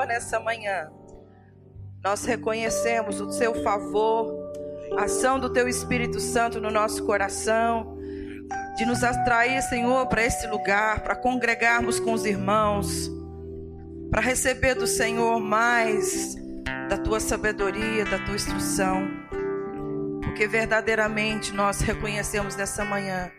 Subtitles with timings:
[0.00, 0.90] Senhor, nessa manhã,
[2.02, 4.50] nós reconhecemos o seu favor,
[4.96, 7.98] a ação do teu Espírito Santo no nosso coração,
[8.76, 13.10] de nos atrair, Senhor, para esse lugar, para congregarmos com os irmãos,
[14.10, 16.34] para receber do Senhor mais
[16.88, 19.06] da tua sabedoria, da tua instrução,
[20.22, 23.30] porque verdadeiramente nós reconhecemos nessa manhã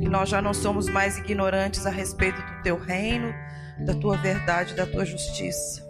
[0.00, 3.32] que nós já não somos mais ignorantes a respeito do teu reino,
[3.78, 5.82] da tua verdade, da tua justiça.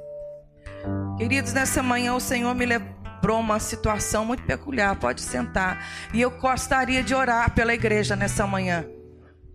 [1.17, 4.99] Queridos, nessa manhã o Senhor me lembrou uma situação muito peculiar.
[4.99, 5.87] Pode sentar.
[6.13, 8.85] E eu gostaria de orar pela igreja nessa manhã.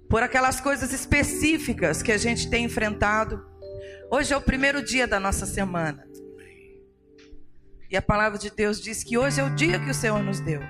[0.09, 3.45] Por aquelas coisas específicas que a gente tem enfrentado.
[4.11, 6.03] Hoje é o primeiro dia da nossa semana.
[7.91, 10.39] E a palavra de Deus diz que hoje é o dia que o Senhor nos
[10.39, 10.61] deu.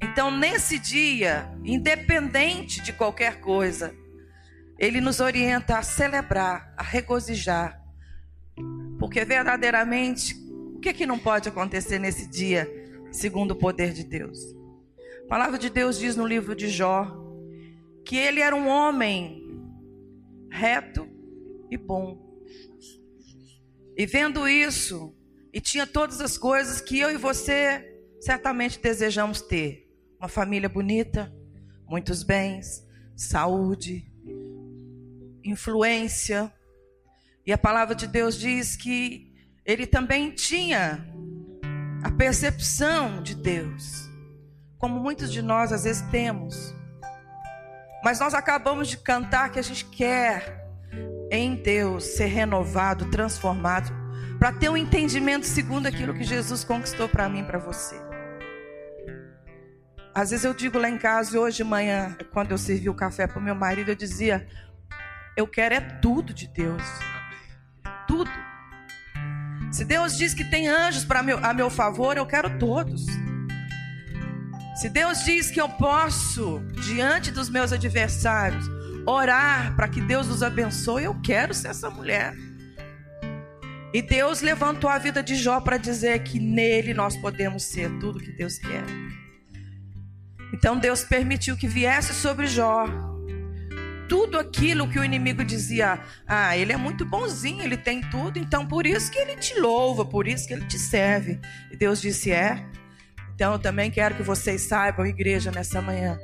[0.00, 3.92] Então, nesse dia, independente de qualquer coisa,
[4.78, 7.82] Ele nos orienta a celebrar, a regozijar.
[8.98, 10.34] Porque verdadeiramente,
[10.76, 12.68] o que, é que não pode acontecer nesse dia,
[13.10, 14.38] segundo o poder de Deus?
[15.24, 17.26] A palavra de Deus diz no livro de Jó
[18.04, 19.46] que ele era um homem
[20.50, 21.06] reto
[21.70, 22.26] e bom.
[23.96, 25.14] E vendo isso,
[25.52, 27.84] e tinha todas as coisas que eu e você
[28.20, 31.32] certamente desejamos ter uma família bonita,
[31.86, 34.10] muitos bens, saúde,
[35.50, 36.52] influência.
[37.46, 39.32] E a palavra de Deus diz que
[39.64, 41.06] ele também tinha
[42.02, 44.08] a percepção de Deus,
[44.78, 46.74] como muitos de nós às vezes temos.
[48.04, 50.66] Mas nós acabamos de cantar que a gente quer
[51.30, 53.92] em Deus ser renovado, transformado,
[54.38, 57.96] para ter um entendimento segundo aquilo que Jesus conquistou para mim, para você.
[60.14, 63.26] Às vezes eu digo lá em casa, hoje de manhã, quando eu servi o café
[63.26, 64.48] para o meu marido, eu dizia:
[65.38, 66.82] Eu quero é tudo de Deus.
[68.08, 68.28] Tudo.
[69.70, 73.06] Se Deus diz que tem anjos para meu, a meu favor, eu quero todos.
[74.74, 78.68] Se Deus diz que eu posso, diante dos meus adversários,
[79.06, 82.34] orar para que Deus nos abençoe, eu quero ser essa mulher.
[83.94, 88.18] E Deus levantou a vida de Jó para dizer que nele nós podemos ser tudo
[88.18, 88.82] que Deus quer.
[90.52, 93.17] Então Deus permitiu que viesse sobre Jó
[94.08, 98.66] tudo aquilo que o inimigo dizia: "Ah, ele é muito bonzinho, ele tem tudo, então
[98.66, 101.38] por isso que ele te louva, por isso que ele te serve".
[101.70, 102.64] E Deus disse: "É".
[103.34, 106.18] Então eu também quero que vocês saibam, igreja, nessa manhã,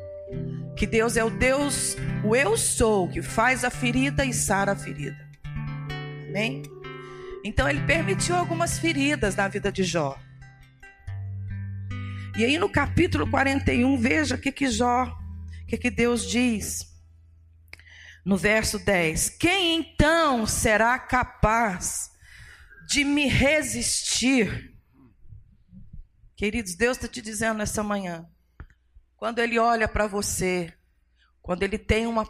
[0.76, 4.76] que Deus é o Deus, o eu sou, que faz a ferida e sara a
[4.76, 5.16] ferida.
[6.28, 6.62] Amém?
[7.44, 10.18] Então ele permitiu algumas feridas na vida de Jó.
[12.36, 16.93] E aí no capítulo 41, veja o que que Jó, o que que Deus diz.
[18.24, 22.10] No verso 10: Quem então será capaz
[22.88, 24.72] de me resistir?
[26.36, 28.26] Queridos, Deus está te dizendo nessa manhã.
[29.16, 30.72] Quando Ele olha para você,
[31.40, 32.28] quando Ele tem uma,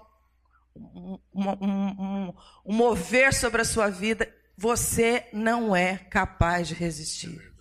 [0.76, 2.34] um, um, um,
[2.66, 7.54] um mover sobre a sua vida, você não é capaz de resistir.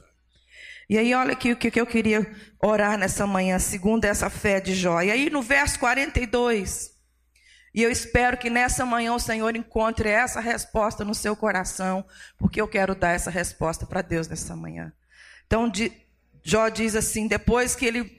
[0.90, 2.30] E aí, olha aqui o que eu queria
[2.62, 5.02] orar nessa manhã, segundo essa fé de Jó.
[5.02, 6.93] E aí, no verso 42,
[7.74, 12.06] e eu espero que nessa manhã o Senhor encontre essa resposta no seu coração,
[12.38, 14.94] porque eu quero dar essa resposta para Deus nessa manhã.
[15.48, 15.72] Então,
[16.44, 18.18] Jó diz assim: depois que ele,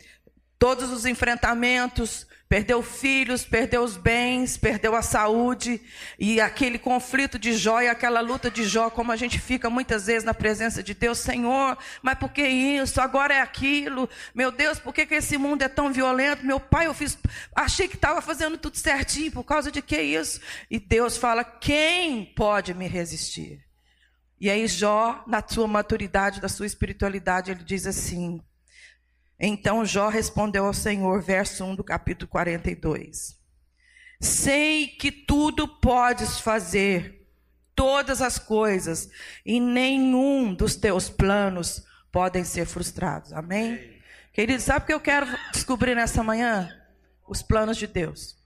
[0.58, 5.80] todos os enfrentamentos, Perdeu filhos, perdeu os bens, perdeu a saúde.
[6.18, 10.06] E aquele conflito de Jó e aquela luta de Jó, como a gente fica muitas
[10.06, 13.00] vezes na presença de Deus, Senhor, mas por que isso?
[13.00, 14.08] Agora é aquilo.
[14.34, 16.46] Meu Deus, por que, que esse mundo é tão violento?
[16.46, 17.18] Meu pai, eu fiz,
[17.56, 20.40] achei que estava fazendo tudo certinho, por causa de que isso?
[20.70, 23.64] E Deus fala: quem pode me resistir?
[24.38, 28.40] E aí, Jó, na sua maturidade, da sua espiritualidade, ele diz assim:
[29.38, 33.38] então Jó respondeu ao Senhor, verso 1 do capítulo 42.
[34.20, 37.28] Sei que tudo podes fazer,
[37.74, 39.10] todas as coisas,
[39.44, 43.32] e nenhum dos teus planos podem ser frustrados.
[43.32, 44.00] Amém?
[44.32, 46.68] Querido, sabe o que eu quero descobrir nessa manhã?
[47.26, 48.36] Os planos de Deus.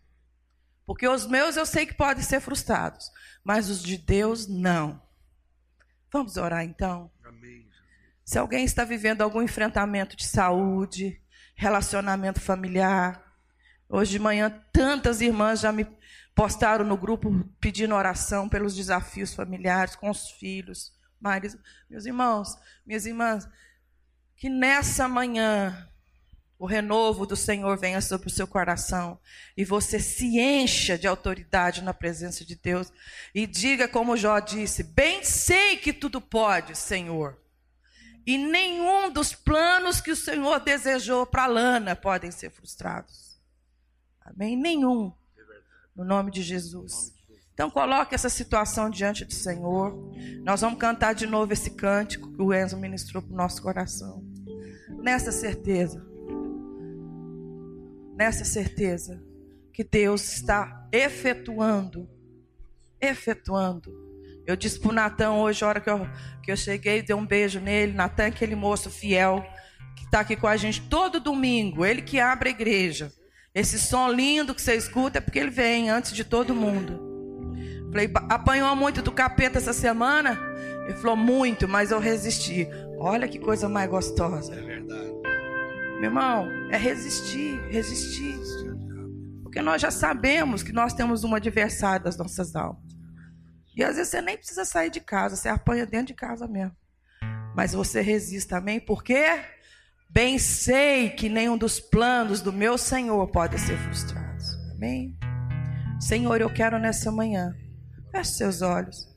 [0.87, 3.11] Porque os meus eu sei que podem ser frustrados,
[3.45, 5.01] mas os de Deus não.
[6.11, 7.11] Vamos orar então?
[8.29, 11.19] Se alguém está vivendo algum enfrentamento de saúde,
[11.57, 13.25] relacionamento familiar,
[13.89, 15.87] hoje de manhã tantas irmãs já me
[16.35, 21.57] postaram no grupo pedindo oração pelos desafios familiares com os filhos, maridos.
[21.89, 22.55] Meus irmãos,
[22.85, 23.49] minhas irmãs,
[24.37, 25.89] que nessa manhã
[26.59, 29.19] o renovo do Senhor venha sobre o seu coração
[29.57, 32.93] e você se encha de autoridade na presença de Deus
[33.35, 37.48] e diga como Jó disse: Bem sei que tudo pode, Senhor.
[38.29, 43.41] E nenhum dos planos que o Senhor desejou para Lana podem ser frustrados.
[44.21, 44.55] Amém?
[44.55, 45.11] Nenhum.
[45.97, 47.15] No nome de Jesus.
[47.55, 50.13] Então coloque essa situação diante do Senhor.
[50.43, 54.23] Nós vamos cantar de novo esse cântico que o Enzo ministrou para o nosso coração.
[55.03, 56.07] Nessa certeza.
[58.15, 59.25] Nessa certeza
[59.73, 62.07] que Deus está efetuando.
[63.01, 64.08] Efetuando
[64.49, 66.09] eu disse para o Natan hoje, a hora que eu,
[66.43, 67.93] que eu cheguei, dei um beijo nele.
[67.93, 69.45] Natan é aquele moço fiel
[69.95, 71.85] que está aqui com a gente todo domingo.
[71.85, 73.13] Ele que abre a igreja.
[73.55, 76.99] Esse som lindo que você escuta é porque ele vem antes de todo mundo.
[77.93, 80.39] Falei, apanhou muito do capeta essa semana?
[80.87, 82.67] Ele falou, muito, mas eu resisti.
[82.99, 84.55] Olha que coisa mais gostosa.
[84.55, 85.13] É verdade.
[86.01, 88.35] Meu irmão, é resistir, resistir.
[89.43, 92.88] Porque nós já sabemos que nós temos um adversário das nossas almas.
[93.79, 96.77] E às vezes você nem precisa sair de casa, você apanha dentro de casa mesmo.
[97.55, 98.81] Mas você resiste, amém?
[98.81, 99.41] Porque
[100.11, 104.27] bem sei que nenhum dos planos do meu Senhor pode ser frustrado.
[104.75, 105.17] Amém?
[106.01, 107.55] Senhor, eu quero nessa manhã.
[108.11, 109.09] Feche seus olhos.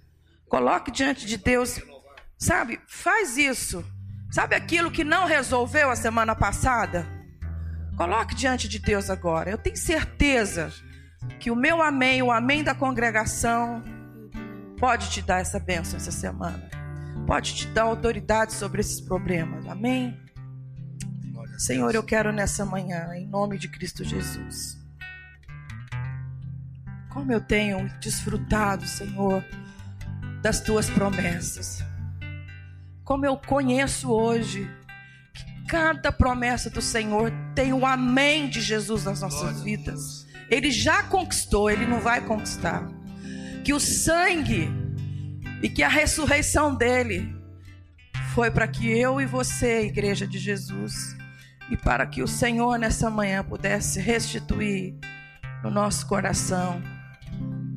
[0.48, 1.82] Coloque diante de Deus.
[2.38, 3.84] Sabe, faz isso.
[4.30, 7.08] Sabe aquilo que não resolveu a semana passada?
[7.98, 9.50] Coloque diante de Deus agora.
[9.50, 10.72] Eu tenho certeza
[11.40, 13.84] que o meu amém, o amém da congregação,
[14.82, 16.68] pode te dar essa bênção essa semana.
[17.28, 19.68] Pode te dar autoridade sobre esses problemas.
[19.68, 20.20] Amém?
[21.60, 24.82] Senhor, eu quero nessa manhã, em nome de Cristo Jesus.
[27.14, 29.46] Como eu tenho desfrutado, Senhor,
[30.42, 31.84] das tuas promessas.
[33.04, 34.68] Como eu conheço hoje
[35.36, 40.26] que cada promessa do Senhor tem o amém de Jesus nas nossas vidas.
[40.50, 43.01] Ele já conquistou, ele não vai conquistar
[43.62, 44.70] que o sangue
[45.62, 47.36] e que a ressurreição dele
[48.34, 51.16] foi para que eu e você, igreja de Jesus,
[51.70, 54.96] e para que o Senhor nessa manhã pudesse restituir
[55.64, 56.82] no nosso coração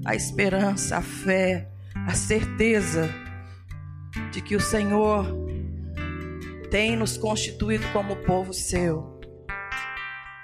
[0.05, 1.69] a esperança, a fé,
[2.07, 3.11] a certeza
[4.31, 5.27] de que o Senhor
[6.71, 9.21] tem nos constituído como povo seu,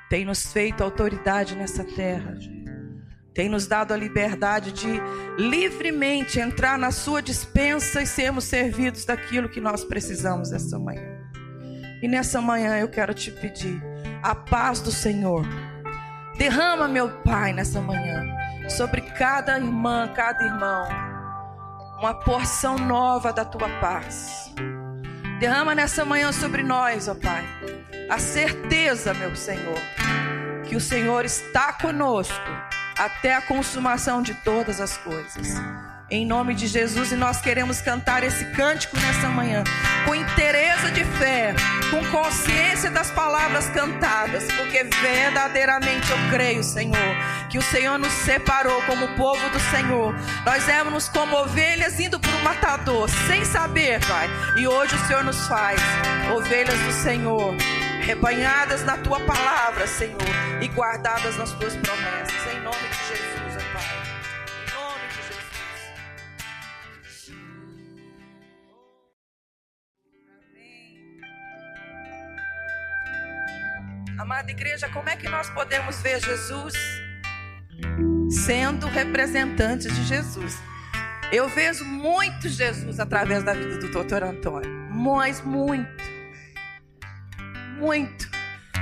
[0.08, 2.36] tem nos feito autoridade nessa terra
[3.40, 5.00] tem nos dado a liberdade de
[5.38, 11.08] livremente entrar na sua dispensa e sermos servidos daquilo que nós precisamos essa manhã.
[12.02, 13.82] E nessa manhã eu quero te pedir
[14.22, 15.46] a paz do Senhor.
[16.36, 18.26] Derrama, meu Pai, nessa manhã,
[18.68, 20.86] sobre cada irmã, cada irmão,
[21.98, 24.52] uma porção nova da tua paz.
[25.38, 27.42] Derrama nessa manhã sobre nós, ó Pai,
[28.10, 29.80] a certeza, meu Senhor,
[30.68, 32.50] que o Senhor está conosco
[33.00, 35.54] até a consumação de todas as coisas.
[36.10, 39.64] Em nome de Jesus, e nós queremos cantar esse cântico nessa manhã,
[40.04, 41.54] com interesse de fé,
[41.90, 47.16] com consciência das palavras cantadas, porque verdadeiramente eu creio, Senhor,
[47.48, 50.14] que o Senhor nos separou como povo do Senhor.
[50.44, 55.24] Nós éramos como ovelhas indo para o matador, sem saber, Pai, e hoje o Senhor
[55.24, 55.80] nos faz
[56.34, 57.79] ovelhas do Senhor
[58.10, 60.18] rebanhadas na tua palavra, Senhor,
[60.60, 62.52] e guardadas nas tuas promessas.
[62.52, 63.84] Em nome de Jesus, ó Pai.
[70.50, 71.00] Amém.
[74.18, 76.74] Amada igreja, como é que nós podemos ver Jesus
[78.28, 80.58] sendo representantes de Jesus?
[81.30, 86.19] Eu vejo muito Jesus através da vida do doutor Antônio, mas muito
[87.80, 88.28] muito.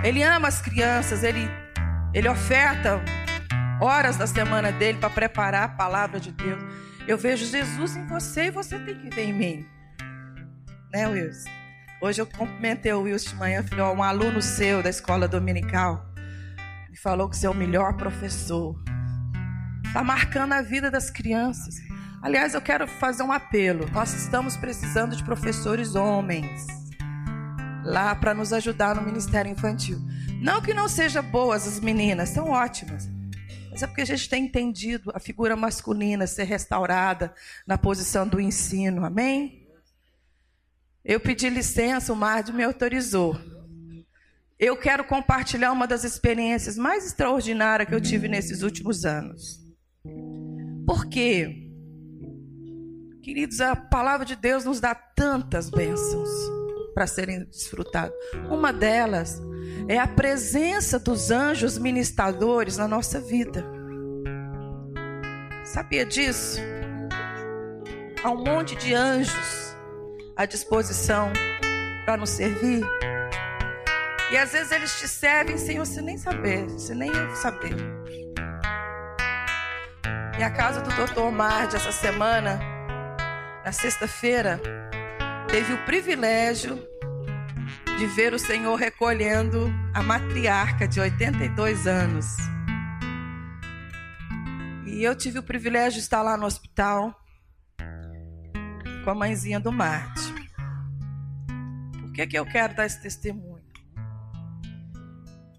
[0.02, 1.48] Ele ama as crianças, ele,
[2.12, 3.00] ele oferta
[3.80, 6.60] horas da semana dele para preparar a palavra de Deus.
[7.06, 9.66] Eu vejo Jesus em você e você tem que ver em mim.
[10.92, 11.48] Né, Wilson?
[12.00, 16.06] Hoje eu cumprimentei o Wilson de manhã, falei, ó, um aluno seu da escola dominical
[16.90, 18.74] me falou que você é o melhor professor.
[19.84, 21.76] Está marcando a vida das crianças.
[22.22, 23.88] Aliás, eu quero fazer um apelo.
[23.92, 26.77] Nós estamos precisando de professores homens
[27.88, 29.98] lá para nos ajudar no ministério infantil.
[30.40, 33.08] Não que não seja boas as meninas, são ótimas.
[33.70, 37.32] Mas é porque a gente tem entendido a figura masculina ser restaurada
[37.66, 39.04] na posição do ensino.
[39.04, 39.66] Amém?
[41.04, 43.38] Eu pedi licença, o Marde me autorizou.
[44.58, 49.60] Eu quero compartilhar uma das experiências mais extraordinárias que eu tive nesses últimos anos.
[50.86, 51.70] Por quê?
[53.22, 56.57] Queridos, a palavra de Deus nos dá tantas bênçãos
[56.98, 58.12] para serem desfrutados.
[58.50, 59.40] Uma delas
[59.86, 63.64] é a presença dos anjos ministradores na nossa vida.
[65.62, 66.60] Sabia disso?
[68.20, 69.76] Há um monte de anjos
[70.34, 71.32] à disposição
[72.04, 72.84] para nos servir.
[74.32, 77.76] E às vezes eles te servem sem você nem saber, você nem saber.
[80.36, 81.20] E a casa do Dr.
[81.20, 82.58] Omar, essa semana,
[83.64, 84.60] na sexta-feira,
[85.50, 86.78] teve o privilégio
[87.98, 92.36] de ver o Senhor recolhendo a matriarca de 82 anos.
[94.86, 97.18] E eu tive o privilégio de estar lá no hospital
[99.04, 100.34] com a mãezinha do Marte.
[101.98, 103.64] Por que, que eu quero dar esse testemunho?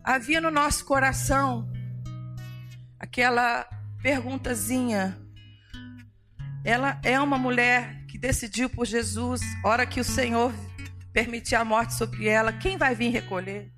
[0.04, 1.68] Havia no nosso coração
[3.00, 3.68] aquela
[4.04, 5.20] perguntazinha.
[6.64, 10.54] Ela é uma mulher que decidiu por Jesus, hora que o Senhor
[11.14, 13.72] permitir a morte sobre ela, quem vai vir recolher?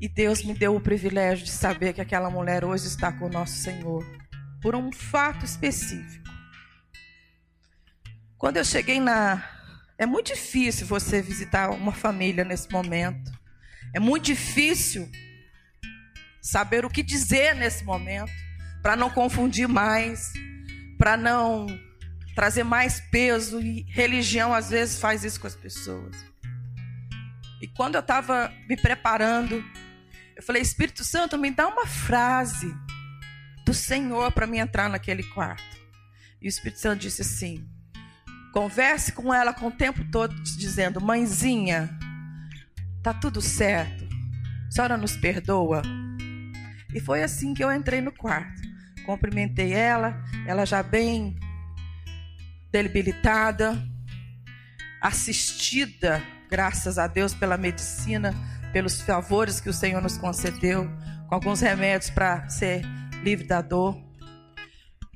[0.00, 3.30] E Deus me deu o privilégio de saber que aquela mulher hoje está com o
[3.30, 4.04] nosso Senhor,
[4.60, 6.30] por um fato específico.
[8.38, 9.48] Quando eu cheguei na.
[9.98, 13.30] É muito difícil você visitar uma família nesse momento.
[13.94, 15.08] É muito difícil
[16.40, 18.32] saber o que dizer nesse momento,
[18.82, 20.32] para não confundir mais,
[20.98, 21.66] para não
[22.34, 26.16] trazer mais peso e religião às vezes faz isso com as pessoas.
[27.60, 29.64] E quando eu estava me preparando,
[30.36, 32.74] eu falei: Espírito Santo, me dá uma frase
[33.64, 35.80] do Senhor para me entrar naquele quarto.
[36.40, 37.64] E o Espírito Santo disse assim:
[38.52, 41.96] converse com ela com o tempo todo, dizendo: Mãezinha,
[43.02, 44.08] tá tudo certo,
[44.68, 45.82] a senhora nos perdoa.
[46.94, 48.60] E foi assim que eu entrei no quarto.
[49.06, 51.36] Cumprimentei ela, ela já bem
[52.72, 53.78] debilitada,
[55.00, 58.34] assistida, graças a Deus, pela medicina,
[58.72, 60.90] pelos favores que o Senhor nos concedeu,
[61.28, 62.82] com alguns remédios para ser
[63.22, 63.96] livre da dor.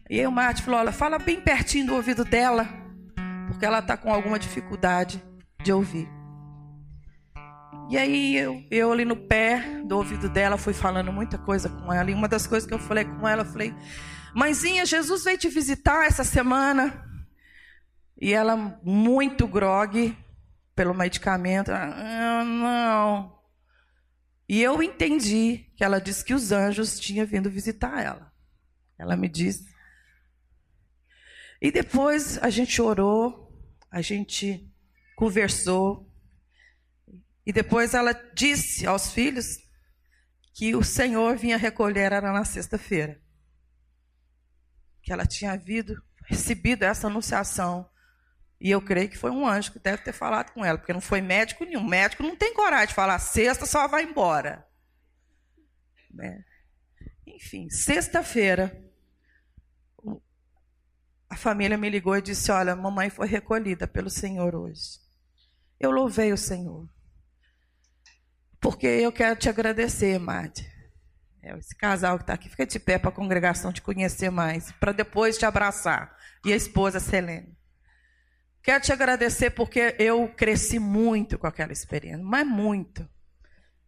[0.09, 2.69] E aí o Marte falou: olha, fala bem pertinho do ouvido dela,
[3.49, 5.23] porque ela está com alguma dificuldade
[5.63, 6.09] de ouvir.
[7.89, 11.93] E aí eu, eu ali no pé do ouvido dela fui falando muita coisa com
[11.93, 12.11] ela.
[12.11, 13.73] E uma das coisas que eu falei com ela, eu falei,
[14.35, 17.07] Mãezinha, Jesus veio te visitar essa semana.
[18.19, 20.17] E ela muito grogue
[20.75, 21.71] pelo medicamento.
[21.71, 23.37] Ah, não.
[24.49, 28.33] E eu entendi que ela disse que os anjos tinham vindo visitar ela.
[28.99, 29.67] Ela me disse.
[31.61, 33.53] E depois a gente orou,
[33.91, 34.71] a gente
[35.17, 36.11] conversou.
[37.45, 39.59] E depois ela disse aos filhos
[40.55, 43.21] que o Senhor vinha recolher ela na sexta-feira.
[45.03, 47.89] Que ela tinha havido, recebido essa anunciação
[48.61, 51.01] e eu creio que foi um anjo que deve ter falado com ela, porque não
[51.01, 51.85] foi médico nenhum.
[51.85, 54.67] Médico não tem coragem de falar, sexta só vai embora.
[56.11, 56.43] Né?
[57.27, 58.83] Enfim, sexta-feira,
[61.29, 64.99] a família me ligou e disse: Olha, mamãe foi recolhida pelo Senhor hoje.
[65.79, 66.89] Eu louvei o Senhor.
[68.59, 70.67] Porque eu quero te agradecer, Madi.
[71.43, 74.73] É, esse casal que está aqui, fica de pé para a congregação te conhecer mais,
[74.73, 76.17] para depois te abraçar.
[76.45, 77.56] E a esposa Selene.
[78.67, 83.09] Quero te agradecer porque eu cresci muito com aquela experiência, mas muito.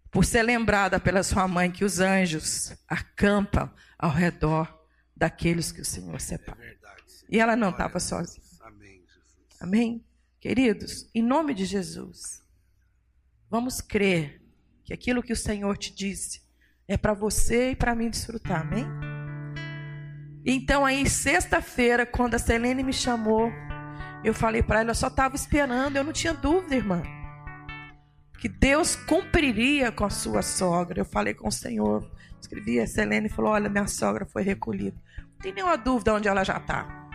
[0.09, 3.69] Por ser lembrada pela sua mãe que os anjos acampam
[3.99, 4.73] ao redor
[5.17, 6.65] daqueles que o Senhor separa.
[6.65, 6.77] É
[7.29, 8.47] e ela não estava sozinha.
[8.61, 9.05] Amém,
[9.61, 10.05] Amém?
[10.39, 12.41] Queridos, em nome de Jesus,
[13.51, 14.41] vamos crer
[14.85, 16.41] que aquilo que o Senhor te disse
[16.87, 18.61] é para você e para mim desfrutar.
[18.61, 18.87] Amém?
[20.47, 23.51] Então, aí, sexta-feira, quando a Selene me chamou,
[24.25, 27.03] eu falei para ela, eu só estava esperando, eu não tinha dúvida, irmã.
[28.39, 31.01] Que Deus cumpriria com a sua sogra.
[31.01, 32.09] Eu falei com o Senhor.
[32.41, 34.97] Escrevi a Selene e falou: Olha, minha sogra foi recolhida.
[35.19, 37.09] Não tem nenhuma dúvida onde ela já está.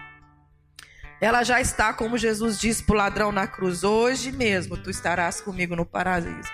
[1.21, 5.39] Ela já está, como Jesus disse para o ladrão na cruz: Hoje mesmo tu estarás
[5.39, 6.51] comigo no paraíso.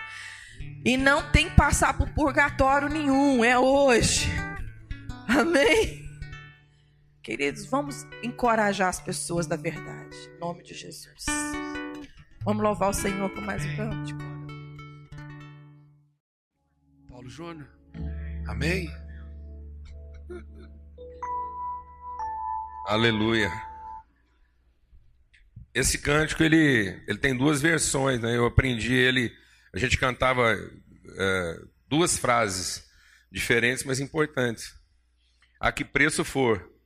[0.85, 4.29] E não tem que passar por purgatório nenhum, é hoje.
[5.27, 5.98] Amém?
[7.29, 10.17] Queridos, vamos encorajar as pessoas da verdade.
[10.35, 11.25] Em nome de Jesus.
[12.43, 14.19] Vamos louvar o Senhor com mais um cântico.
[17.07, 17.69] Paulo Júnior.
[18.47, 18.89] Amém.
[22.87, 23.51] Aleluia.
[25.71, 28.35] Esse cântico ele, ele tem duas versões, né?
[28.35, 29.31] Eu aprendi ele.
[29.71, 32.89] A gente cantava é, duas frases
[33.31, 34.73] diferentes, mas importantes.
[35.59, 36.78] A que preço for.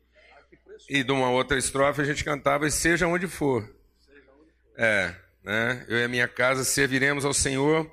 [0.90, 3.68] E de uma outra estrofe a gente cantava, seja onde for.
[4.78, 5.86] É, né?
[5.88, 7.90] Eu e a minha casa serviremos ao Senhor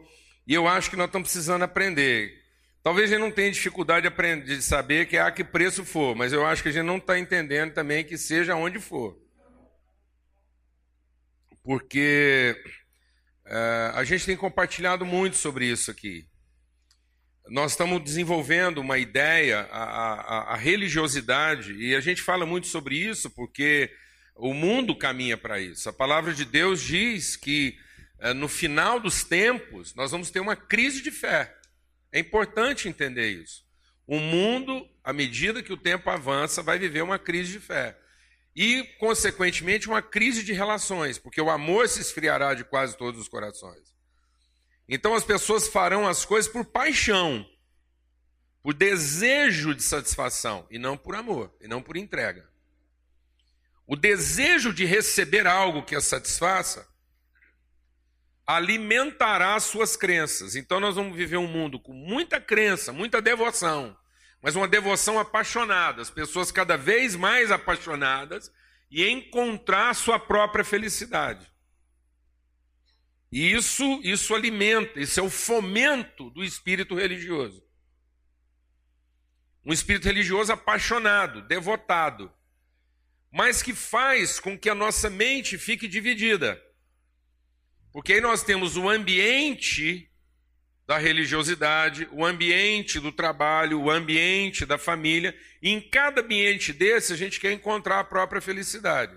[0.47, 2.41] E eu acho que nós estamos precisando aprender.
[2.83, 6.17] Talvez a gente não tenha dificuldade de, aprender, de saber que a que preço for,
[6.17, 9.19] mas eu acho que a gente não está entendendo também que seja onde for.
[11.63, 12.57] Porque
[13.45, 16.27] uh, a gente tem compartilhado muito sobre isso aqui.
[17.49, 22.97] Nós estamos desenvolvendo uma ideia, a, a, a religiosidade, e a gente fala muito sobre
[22.97, 23.91] isso porque
[24.37, 25.89] o mundo caminha para isso.
[25.89, 27.77] A palavra de Deus diz que
[28.23, 31.55] uh, no final dos tempos nós vamos ter uma crise de fé.
[32.13, 33.65] É importante entender isso.
[34.07, 37.97] O mundo, à medida que o tempo avança, vai viver uma crise de fé.
[38.55, 43.29] E, consequentemente, uma crise de relações, porque o amor se esfriará de quase todos os
[43.29, 43.90] corações.
[44.93, 47.49] Então as pessoas farão as coisas por paixão,
[48.61, 52.51] por desejo de satisfação, e não por amor, e não por entrega.
[53.87, 56.89] O desejo de receber algo que a satisfaça
[58.45, 60.57] alimentará as suas crenças.
[60.57, 63.97] Então nós vamos viver um mundo com muita crença, muita devoção,
[64.43, 68.53] mas uma devoção apaixonada, as pessoas cada vez mais apaixonadas
[68.91, 71.50] e encontrar sua própria felicidade.
[73.33, 77.63] E isso, isso alimenta, isso é o fomento do espírito religioso.
[79.65, 82.33] Um espírito religioso apaixonado, devotado,
[83.31, 86.61] mas que faz com que a nossa mente fique dividida.
[87.93, 90.11] Porque aí nós temos o ambiente
[90.87, 97.13] da religiosidade, o ambiente do trabalho, o ambiente da família, e em cada ambiente desse
[97.13, 99.17] a gente quer encontrar a própria felicidade.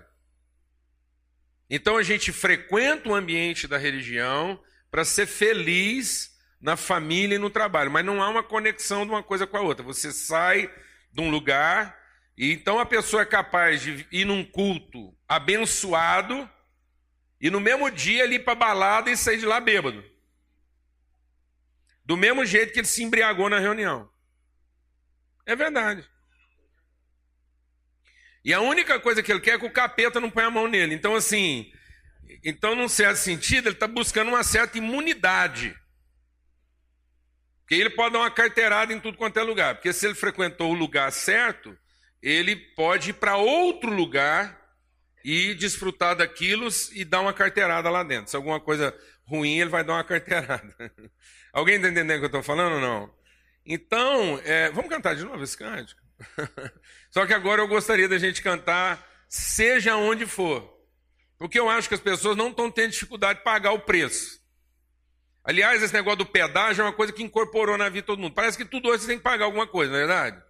[1.68, 7.50] Então a gente frequenta o ambiente da religião para ser feliz na família e no
[7.50, 9.84] trabalho, mas não há uma conexão de uma coisa com a outra.
[9.84, 10.70] Você sai
[11.12, 11.98] de um lugar
[12.36, 16.48] e então a pessoa é capaz de ir num culto abençoado
[17.40, 20.04] e no mesmo dia ir para balada e sair de lá bêbado.
[22.04, 24.10] Do mesmo jeito que ele se embriagou na reunião.
[25.46, 26.08] É verdade.
[28.44, 30.68] E a única coisa que ele quer é que o capeta não ponha a mão
[30.68, 30.94] nele.
[30.94, 31.72] Então, assim,
[32.44, 35.74] então, num certo sentido, ele está buscando uma certa imunidade.
[37.60, 39.76] Porque ele pode dar uma carteirada em tudo quanto é lugar.
[39.76, 41.76] Porque se ele frequentou o lugar certo,
[42.22, 44.60] ele pode ir para outro lugar
[45.24, 48.30] e desfrutar daquilo e dar uma carteirada lá dentro.
[48.30, 50.74] Se alguma coisa ruim, ele vai dar uma carteirada.
[51.50, 53.14] Alguém está entendendo o que eu estou falando ou não?
[53.64, 56.02] Então, é, vamos cantar de novo esse cântico?
[57.14, 60.68] Só que agora eu gostaria da gente cantar, seja onde for.
[61.38, 64.42] Porque eu acho que as pessoas não estão tendo dificuldade de pagar o preço.
[65.44, 68.34] Aliás, esse negócio do pedágio é uma coisa que incorporou na vida de todo mundo.
[68.34, 70.42] Parece que tudo hoje você tem que pagar alguma coisa, não é verdade?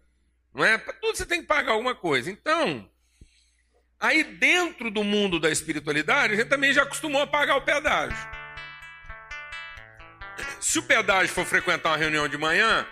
[0.54, 0.78] Não é?
[0.78, 2.30] Para tudo você tem que pagar alguma coisa.
[2.30, 2.88] Então,
[4.00, 8.16] Aí dentro do mundo da espiritualidade, a gente também já acostumou a pagar o pedágio.
[10.60, 12.86] Se o pedágio for frequentar uma reunião de manhã,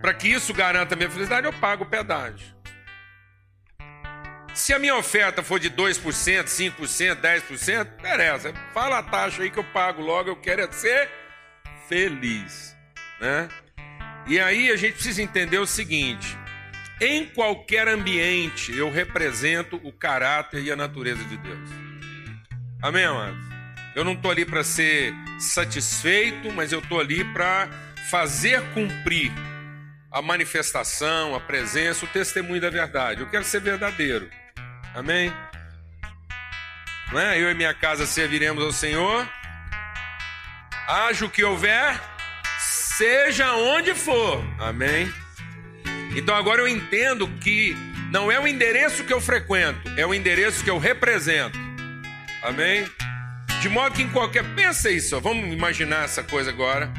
[0.00, 2.59] para que isso garanta a minha felicidade, eu pago o pedágio.
[4.54, 6.02] Se a minha oferta for de 2%,
[6.44, 8.52] 5%, 10%, interessa.
[8.74, 11.08] Fala a taxa aí que eu pago logo, eu quero é ser
[11.88, 12.76] feliz.
[13.20, 13.48] Né?
[14.26, 16.36] E aí a gente precisa entender o seguinte:
[17.00, 21.70] em qualquer ambiente, eu represento o caráter e a natureza de Deus.
[22.82, 23.44] Amém, amados?
[23.94, 27.68] Eu não estou ali para ser satisfeito, mas eu estou ali para
[28.10, 29.32] fazer cumprir
[30.10, 33.20] a manifestação, a presença, o testemunho da verdade.
[33.20, 34.28] Eu quero ser verdadeiro.
[34.94, 35.32] Amém?
[37.12, 37.40] Não é?
[37.40, 39.28] Eu e minha casa serviremos ao Senhor.
[40.86, 42.00] Haja o que houver,
[42.58, 44.42] seja onde for.
[44.58, 45.12] Amém?
[46.16, 47.76] Então agora eu entendo que
[48.10, 51.58] não é o endereço que eu frequento, é o endereço que eu represento.
[52.42, 52.88] Amém?
[53.60, 54.44] De modo que em qualquer.
[54.54, 56.92] Pensa isso, vamos imaginar essa coisa agora.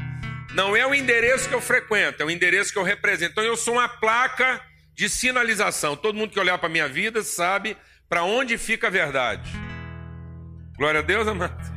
[0.54, 3.32] Não é o endereço que eu frequento, é o endereço que eu represento.
[3.32, 4.60] Então eu sou uma placa
[5.02, 5.96] de sinalização.
[5.96, 7.76] Todo mundo que olhar para a minha vida sabe
[8.08, 9.50] para onde fica a verdade.
[10.76, 11.72] Glória a Deus, amado.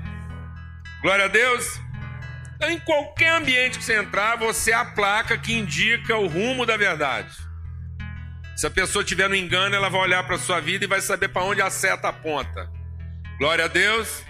[1.01, 1.81] Glória a Deus.
[2.55, 6.67] Então, em qualquer ambiente que você entrar, você é a placa que indica o rumo
[6.67, 7.35] da verdade.
[8.55, 11.01] Se a pessoa estiver no engano, ela vai olhar para a sua vida e vai
[11.01, 12.69] saber para onde a seta aponta.
[13.39, 14.23] Glória a Deus.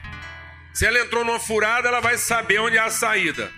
[0.74, 3.52] Se ela entrou numa furada, ela vai saber onde é a saída.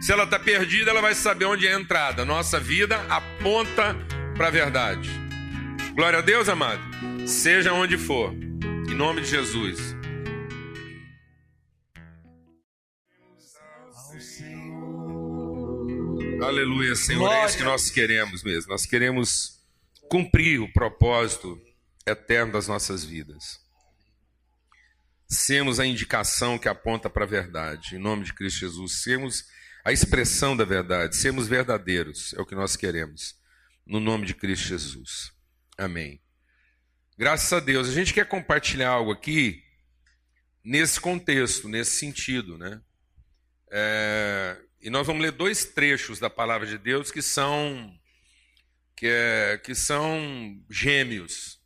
[0.00, 2.24] Se ela está perdida, ela vai saber onde é a entrada.
[2.24, 3.96] Nossa vida aponta
[4.36, 5.10] para a verdade.
[5.94, 6.80] Glória a Deus, amado.
[7.26, 9.96] Seja onde for, em nome de Jesus.
[16.40, 17.18] Aleluia, Senhor.
[17.18, 17.42] Glória.
[17.42, 18.70] É isso que nós queremos mesmo.
[18.70, 19.58] Nós queremos
[20.08, 21.60] cumprir o propósito
[22.06, 23.60] eterno das nossas vidas.
[25.28, 29.44] sermos a indicação que aponta para a verdade, em nome de Cristo Jesus, sermos
[29.88, 33.34] a expressão da verdade, sermos verdadeiros, é o que nós queremos,
[33.86, 35.32] no nome de Cristo Jesus.
[35.78, 36.20] Amém.
[37.16, 39.64] Graças a Deus, a gente quer compartilhar algo aqui
[40.62, 42.82] nesse contexto, nesse sentido, né?
[43.70, 47.98] É, e nós vamos ler dois trechos da palavra de Deus que são
[48.94, 51.62] que, é, que são gêmeos.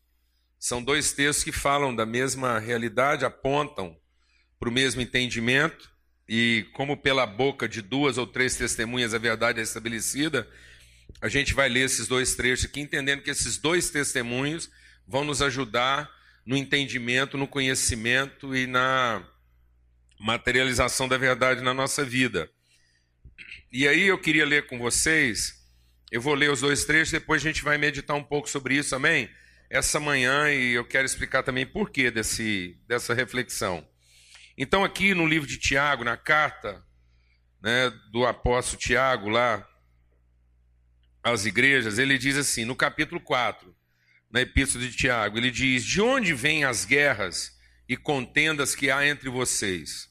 [0.61, 4.01] São dois textos que falam da mesma realidade, apontam
[4.61, 5.92] para o mesmo entendimento,
[6.35, 10.49] e como pela boca de duas ou três testemunhas a verdade é estabelecida,
[11.21, 14.71] a gente vai ler esses dois trechos aqui, entendendo que esses dois testemunhos
[15.07, 16.11] vão nos ajudar
[16.47, 19.23] no entendimento, no conhecimento e na
[20.19, 22.49] materialização da verdade na nossa vida.
[23.71, 25.63] E aí eu queria ler com vocês,
[26.11, 28.97] eu vou ler os dois trechos, depois a gente vai meditar um pouco sobre isso,
[28.97, 29.29] amém?
[29.69, 33.87] Essa manhã, e eu quero explicar também por que dessa reflexão.
[34.57, 36.85] Então, aqui no livro de Tiago, na carta
[37.63, 39.67] né, do apóstolo Tiago, lá
[41.23, 43.75] às igrejas, ele diz assim, no capítulo 4,
[44.33, 47.53] na epístola de Tiago, ele diz: De onde vêm as guerras
[47.87, 50.11] e contendas que há entre vocês?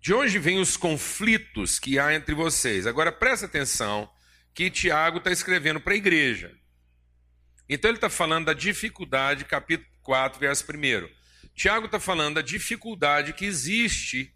[0.00, 2.86] De onde vêm os conflitos que há entre vocês?
[2.86, 4.08] Agora presta atenção
[4.54, 6.54] que Tiago está escrevendo para a igreja.
[7.68, 11.08] Então ele está falando da dificuldade, capítulo 4, verso 1.
[11.54, 14.34] Tiago está falando da dificuldade que existe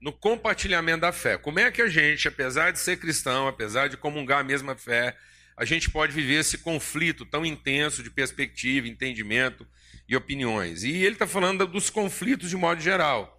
[0.00, 1.38] no compartilhamento da fé.
[1.38, 5.16] Como é que a gente, apesar de ser cristão, apesar de comungar a mesma fé,
[5.56, 9.66] a gente pode viver esse conflito tão intenso de perspectiva, entendimento
[10.08, 10.82] e opiniões?
[10.82, 13.32] E ele está falando dos conflitos de modo geral.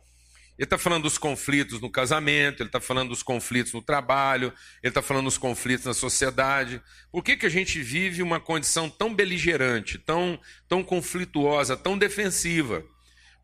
[0.58, 4.90] Ele está falando dos conflitos no casamento, ele está falando dos conflitos no trabalho, ele
[4.90, 6.82] está falando dos conflitos na sociedade.
[7.12, 12.84] Por que, que a gente vive uma condição tão beligerante, tão, tão conflituosa, tão defensiva?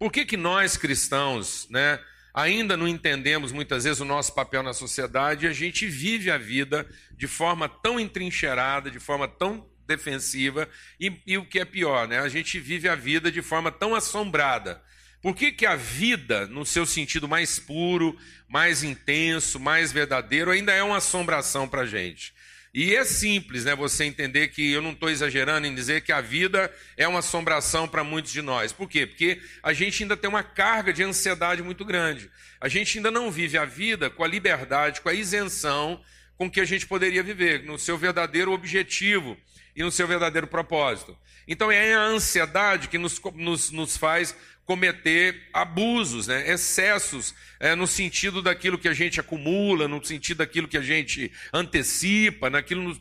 [0.03, 1.97] Por que, que nós cristãos né,
[2.33, 6.37] ainda não entendemos muitas vezes o nosso papel na sociedade e a gente vive a
[6.37, 10.67] vida de forma tão entrincheirada, de forma tão defensiva
[10.99, 13.95] e, e o que é pior, né, a gente vive a vida de forma tão
[13.95, 14.83] assombrada
[15.23, 18.13] por que, que a vida, no seu sentido mais puro,
[18.45, 22.33] mais intenso, mais verdadeiro, ainda é uma assombração para a gente?
[22.73, 23.75] E é simples, né?
[23.75, 27.87] Você entender que eu não estou exagerando em dizer que a vida é uma assombração
[27.87, 28.71] para muitos de nós.
[28.71, 29.05] Por quê?
[29.05, 32.31] Porque a gente ainda tem uma carga de ansiedade muito grande.
[32.59, 36.01] A gente ainda não vive a vida com a liberdade, com a isenção
[36.35, 39.37] com que a gente poderia viver, no seu verdadeiro objetivo
[39.75, 41.15] e no seu verdadeiro propósito.
[41.47, 46.49] Então é a ansiedade que nos, nos, nos faz cometer abusos, né?
[46.49, 51.31] excessos, é, no sentido daquilo que a gente acumula, no sentido daquilo que a gente
[51.51, 52.99] antecipa, naquilo, no,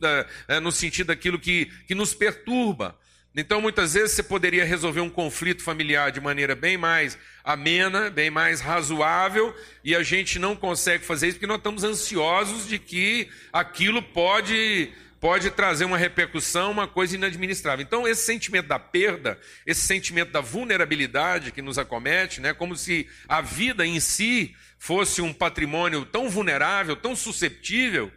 [0.49, 2.99] é, no sentido daquilo que, que nos perturba.
[3.35, 8.31] Então, muitas vezes você poderia resolver um conflito familiar de maneira bem mais amena, bem
[8.31, 13.29] mais razoável, e a gente não consegue fazer isso porque nós estamos ansiosos de que
[13.51, 17.81] aquilo pode pode trazer uma repercussão, uma coisa inadministrável.
[17.81, 23.09] Então, esse sentimento da perda, esse sentimento da vulnerabilidade que nos acomete, né, como se
[23.29, 28.11] a vida em si fosse um patrimônio tão vulnerável, tão susceptível,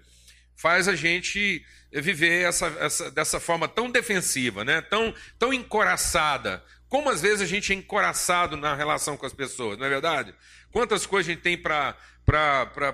[0.56, 6.64] faz a gente viver essa, essa, dessa forma tão defensiva, né, tão, tão encoraçada.
[6.90, 10.34] Como às vezes a gente é encoraçado na relação com as pessoas, não é verdade?
[10.72, 11.96] Quantas coisas a gente tem para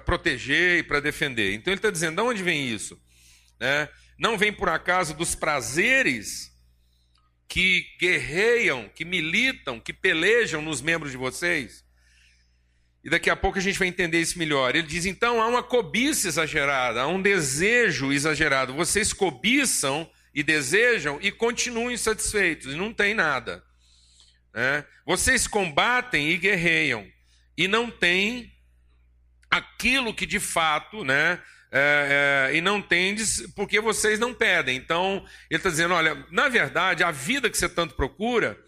[0.03, 1.53] proteger e para defender.
[1.53, 2.99] Então ele está dizendo, de onde vem isso?
[3.61, 3.87] Né?
[4.17, 6.51] não vem por acaso dos prazeres
[7.47, 11.85] que guerreiam, que militam, que pelejam nos membros de vocês?
[13.03, 14.75] E daqui a pouco a gente vai entender isso melhor.
[14.75, 18.73] Ele diz: então há uma cobiça exagerada, há um desejo exagerado.
[18.73, 23.63] Vocês cobiçam e desejam e continuam insatisfeitos, e não tem nada.
[24.53, 24.85] Né?
[25.05, 27.07] Vocês combatem e guerreiam,
[27.55, 28.51] e não têm
[29.49, 31.41] aquilo que de fato né,
[31.71, 34.75] é, é, e não tendes porque vocês não pedem.
[34.75, 38.59] Então, ele está dizendo: olha, na verdade, a vida que você tanto procura,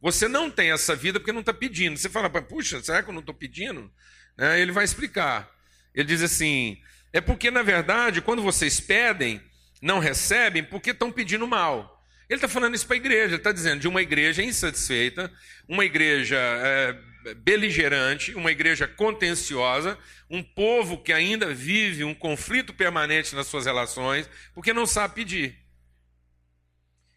[0.00, 1.96] você não tem essa vida porque não está pedindo.
[1.96, 3.90] Você fala, puxa, será que eu não estou pedindo?
[4.36, 5.50] É, ele vai explicar.
[5.94, 6.78] Ele diz assim:
[7.12, 9.40] é porque, na verdade, quando vocês pedem,
[9.80, 11.98] não recebem porque estão pedindo mal.
[12.28, 15.32] Ele está falando isso para a igreja, está dizendo de uma igreja insatisfeita,
[15.66, 16.96] uma igreja é,
[17.38, 24.28] beligerante, uma igreja contenciosa, um povo que ainda vive um conflito permanente nas suas relações,
[24.54, 25.58] porque não sabe pedir.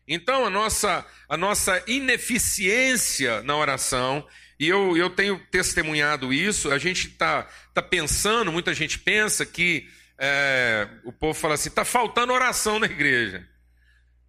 [0.08, 4.28] Então, a nossa, a nossa ineficiência na oração,
[4.60, 9.90] e eu, eu tenho testemunhado isso, a gente está tá pensando, muita gente pensa que
[10.18, 13.48] é, o povo fala assim: está faltando oração na igreja.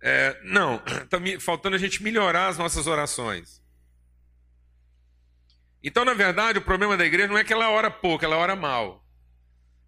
[0.00, 3.63] É, não, está faltando a gente melhorar as nossas orações.
[5.84, 8.56] Então, na verdade, o problema da igreja não é que ela ora pouco, ela ora
[8.56, 9.06] mal.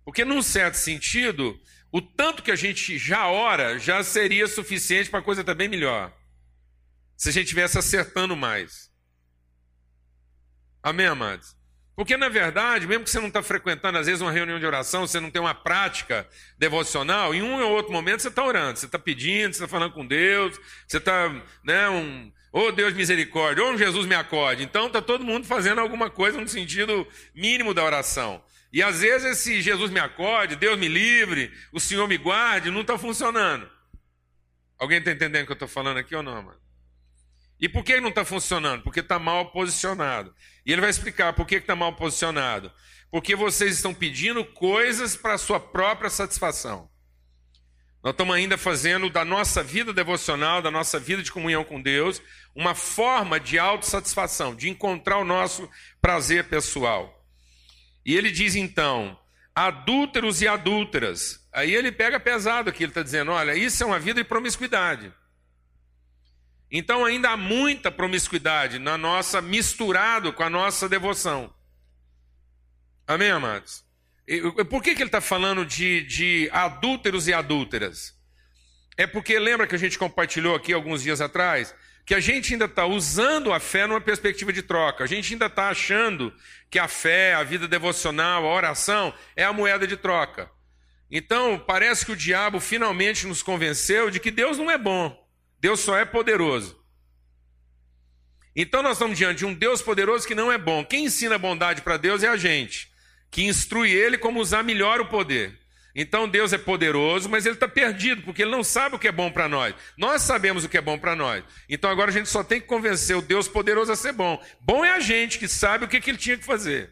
[0.04, 1.59] Porque, num certo sentido,
[1.90, 5.68] o tanto que a gente já ora já seria suficiente para a coisa estar bem
[5.68, 6.12] melhor.
[7.16, 8.92] Se a gente estivesse acertando mais.
[10.82, 11.56] Amém, amados?
[11.96, 15.06] Porque, na verdade, mesmo que você não está frequentando, às vezes, uma reunião de oração,
[15.06, 16.28] você não tem uma prática
[16.59, 19.94] devocional, em um ou outro momento você está orando, você está pedindo, você está falando
[19.94, 21.30] com Deus, você está,
[21.64, 24.62] né, um, oh Deus misericórdia, ou oh, Jesus me acorde.
[24.62, 28.42] Então, está todo mundo fazendo alguma coisa no sentido mínimo da oração.
[28.73, 32.81] E às vezes esse Jesus me acorde, Deus me livre, o Senhor me guarde, não
[32.81, 33.71] está funcionando.
[34.79, 36.61] Alguém está entendendo o que eu estou falando aqui ou não, mano?
[37.61, 38.83] E por que não está funcionando?
[38.83, 40.35] Porque está mal posicionado.
[40.64, 42.73] E ele vai explicar por que está mal posicionado.
[43.11, 46.90] Porque vocês estão pedindo coisas para a sua própria satisfação.
[48.07, 52.23] Nós estamos ainda fazendo da nossa vida devocional, da nossa vida de comunhão com Deus,
[52.57, 57.23] uma forma de autossatisfação, de encontrar o nosso prazer pessoal.
[58.05, 59.16] E ele diz então:
[59.55, 61.47] adúlteros e adúlteras.
[61.53, 65.12] Aí ele pega pesado aqui, ele está dizendo: olha, isso é uma vida de promiscuidade.
[66.71, 71.55] Então ainda há muita promiscuidade na nossa, misturado com a nossa devoção.
[73.07, 73.85] Amém, amados?
[74.69, 78.16] Por que, que ele está falando de, de adúlteros e adúlteras?
[78.97, 81.73] É porque lembra que a gente compartilhou aqui alguns dias atrás
[82.07, 85.03] que a gente ainda está usando a fé numa perspectiva de troca.
[85.03, 86.33] A gente ainda está achando
[86.71, 90.49] que a fé, a vida devocional, a oração é a moeda de troca.
[91.11, 95.14] Então, parece que o diabo finalmente nos convenceu de que Deus não é bom.
[95.61, 96.81] Deus só é poderoso.
[98.55, 100.83] Então nós estamos diante de um Deus poderoso que não é bom.
[100.83, 102.90] Quem ensina bondade para Deus é a gente,
[103.31, 105.61] que instrui ele como usar melhor o poder.
[105.98, 109.12] Então Deus é poderoso, mas ele está perdido, porque ele não sabe o que é
[109.12, 109.74] bom para nós.
[109.96, 111.42] Nós sabemos o que é bom para nós.
[111.70, 114.38] Então agora a gente só tem que convencer o Deus poderoso a ser bom.
[114.61, 116.90] Bom é a gente que sabe o que, que ele tinha que fazer.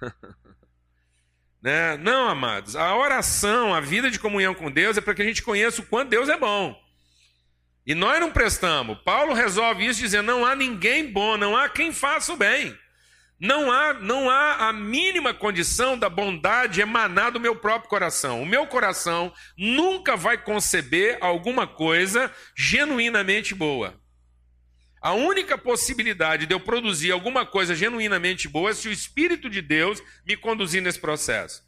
[1.60, 1.96] Né?
[1.96, 5.42] Não, amados, a oração, a vida de comunhão com Deus é para que a gente
[5.42, 6.80] conheça o quanto Deus é bom.
[7.84, 8.96] E nós não prestamos.
[9.02, 12.78] Paulo resolve isso dizendo: não há ninguém bom, não há quem faça o bem.
[13.40, 18.42] Não há, não há a mínima condição da bondade emanar do meu próprio coração.
[18.42, 23.94] O meu coração nunca vai conceber alguma coisa genuinamente boa.
[25.00, 29.62] A única possibilidade de eu produzir alguma coisa genuinamente boa é se o Espírito de
[29.62, 31.62] Deus me conduzir nesse processo.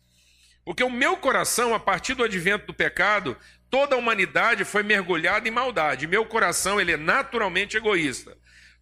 [0.64, 3.36] Porque o meu coração, a partir do advento do pecado,
[3.70, 6.08] toda a humanidade foi mergulhada em maldade.
[6.08, 8.36] Meu coração, ele é naturalmente egoísta.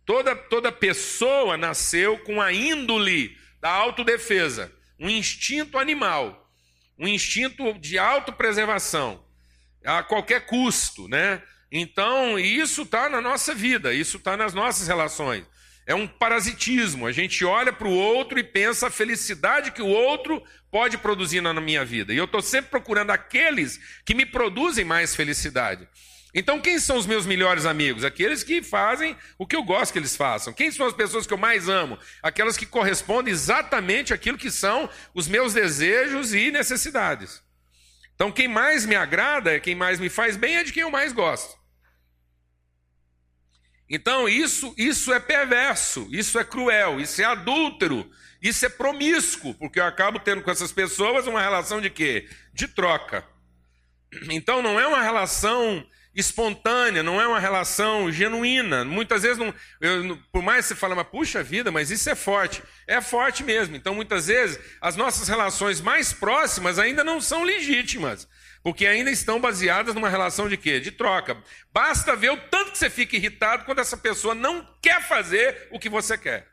[0.09, 6.51] Toda, toda pessoa nasceu com a índole da autodefesa, um instinto animal,
[6.99, 9.23] um instinto de autopreservação,
[9.85, 11.43] a qualquer custo, né?
[11.71, 15.45] Então, isso está na nossa vida, isso está nas nossas relações.
[15.87, 17.07] É um parasitismo.
[17.07, 21.43] A gente olha para o outro e pensa a felicidade que o outro pode produzir
[21.43, 22.15] na minha vida.
[22.15, 25.87] E eu estou sempre procurando aqueles que me produzem mais felicidade.
[26.35, 28.05] Então, quem são os meus melhores amigos?
[28.05, 30.53] Aqueles que fazem o que eu gosto que eles façam.
[30.53, 31.99] Quem são as pessoas que eu mais amo?
[32.23, 37.43] Aquelas que correspondem exatamente àquilo que são os meus desejos e necessidades.
[38.15, 41.13] Então, quem mais me agrada, quem mais me faz bem, é de quem eu mais
[41.13, 41.57] gosto.
[43.89, 48.11] Então, isso, isso é perverso, isso é cruel, isso é adúltero,
[48.43, 52.29] isso é promíscuo, porque eu acabo tendo com essas pessoas uma relação de quê?
[52.53, 53.25] De troca.
[54.31, 55.87] Então, não é uma relação
[56.21, 58.85] espontânea, não é uma relação genuína.
[58.85, 62.15] Muitas vezes, não, eu, por mais que você fale, mas puxa vida, mas isso é
[62.15, 62.63] forte.
[62.87, 63.77] É forte mesmo.
[63.77, 68.29] Então, muitas vezes, as nossas relações mais próximas ainda não são legítimas.
[68.63, 70.81] Porque ainda estão baseadas numa relação de quê?
[70.81, 71.41] De troca.
[71.73, 75.79] Basta ver o tanto que você fica irritado quando essa pessoa não quer fazer o
[75.79, 76.49] que você quer.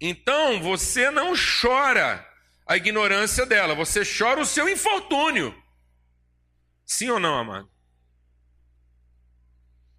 [0.00, 2.26] Então você não chora
[2.66, 5.54] a ignorância dela, você chora o seu infortúnio.
[6.88, 7.70] Sim ou não, amado?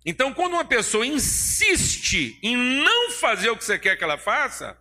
[0.04, 4.76] Então, quando uma pessoa insiste em não fazer o que você quer que ela faça,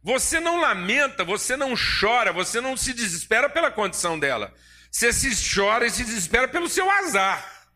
[0.00, 4.54] você não lamenta, você não chora, você não se desespera pela condição dela.
[4.88, 7.68] Você se chora e se desespera pelo seu azar.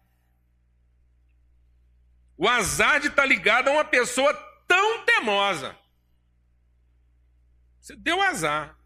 [2.39, 4.33] O azar de estar ligado a uma pessoa
[4.69, 5.77] tão temosa.
[7.81, 8.79] Você deu azar.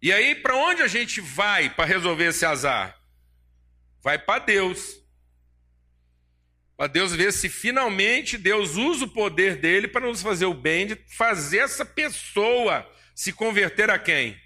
[0.00, 2.96] E aí, para onde a gente vai para resolver esse azar?
[4.02, 4.98] Vai para Deus
[6.78, 10.86] para Deus ver se finalmente Deus usa o poder dele para nos fazer o bem
[10.86, 14.40] de fazer essa pessoa se converter a quem?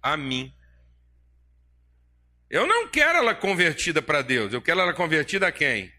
[0.00, 0.54] A mim.
[2.48, 5.92] Eu não quero ela convertida para Deus, eu quero ela convertida a quem?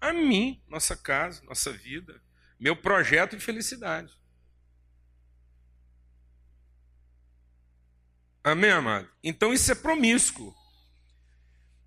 [0.00, 2.18] A mim, nossa casa, nossa vida,
[2.58, 4.10] meu projeto de felicidade.
[8.46, 9.08] Amém, amado?
[9.24, 10.54] Então isso é promíscuo.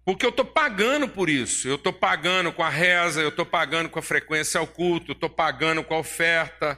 [0.04, 1.69] Porque eu estou pagando por isso.
[1.69, 5.13] Eu estou pagando com a reza, eu estou pagando com a frequência ao culto, eu
[5.13, 6.78] estou pagando com a oferta,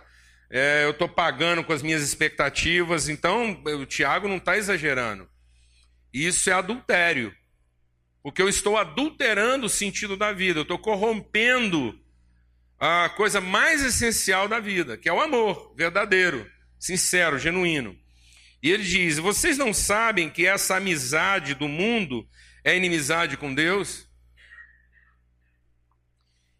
[0.52, 3.10] é, eu estou pagando com as minhas expectativas.
[3.10, 5.28] Então, o Tiago não está exagerando.
[6.14, 7.36] Isso é adultério.
[8.22, 12.00] Porque eu estou adulterando o sentido da vida, eu estou corrompendo
[12.80, 18.00] a coisa mais essencial da vida, que é o amor verdadeiro, sincero, genuíno.
[18.62, 22.28] E ele diz: Vocês não sabem que essa amizade do mundo
[22.64, 24.08] é inimizade com Deus?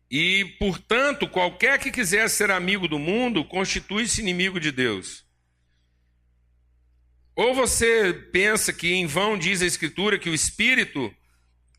[0.10, 5.26] E, portanto, qualquer que quiser ser amigo do mundo constitui-se inimigo de Deus.
[7.34, 11.14] Ou você pensa que em vão diz a Escritura que o Espírito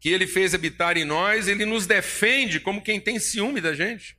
[0.03, 4.17] que ele fez habitar em nós, ele nos defende como quem tem ciúme da gente.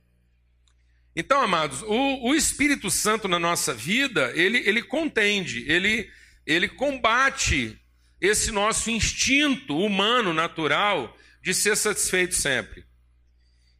[1.16, 6.10] Então, amados, o, o Espírito Santo na nossa vida, ele, ele contende, ele,
[6.44, 7.78] ele combate
[8.20, 12.84] esse nosso instinto humano, natural, de ser satisfeito sempre.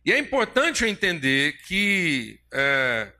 [0.05, 3.12] E é importante eu entender que é,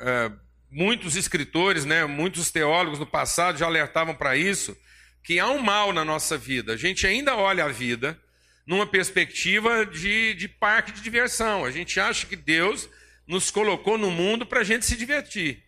[0.00, 0.32] é,
[0.70, 4.76] muitos escritores, né, muitos teólogos no passado já alertavam para isso,
[5.22, 6.74] que há um mal na nossa vida.
[6.74, 8.20] A gente ainda olha a vida
[8.66, 11.64] numa perspectiva de, de parque de diversão.
[11.64, 12.88] A gente acha que Deus
[13.26, 15.64] nos colocou no mundo para a gente se divertir.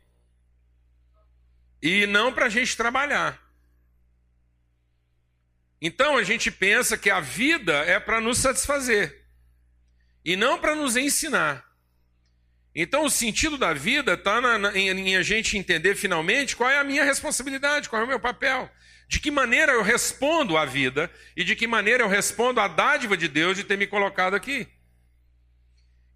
[1.82, 3.40] E não para a gente trabalhar.
[5.80, 9.24] Então a gente pensa que a vida é para nos satisfazer
[10.24, 11.64] e não para nos ensinar.
[12.74, 14.40] Então o sentido da vida está
[14.74, 18.20] em, em a gente entender finalmente qual é a minha responsabilidade, qual é o meu
[18.20, 18.70] papel,
[19.08, 23.16] de que maneira eu respondo à vida e de que maneira eu respondo à dádiva
[23.16, 24.66] de Deus de ter me colocado aqui.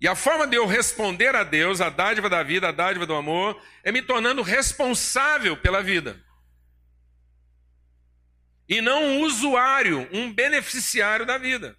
[0.03, 3.15] E a forma de eu responder a Deus, a dádiva da vida, a dádiva do
[3.15, 6.21] amor, é me tornando responsável pela vida
[8.69, 11.77] e não um usuário, um beneficiário da vida.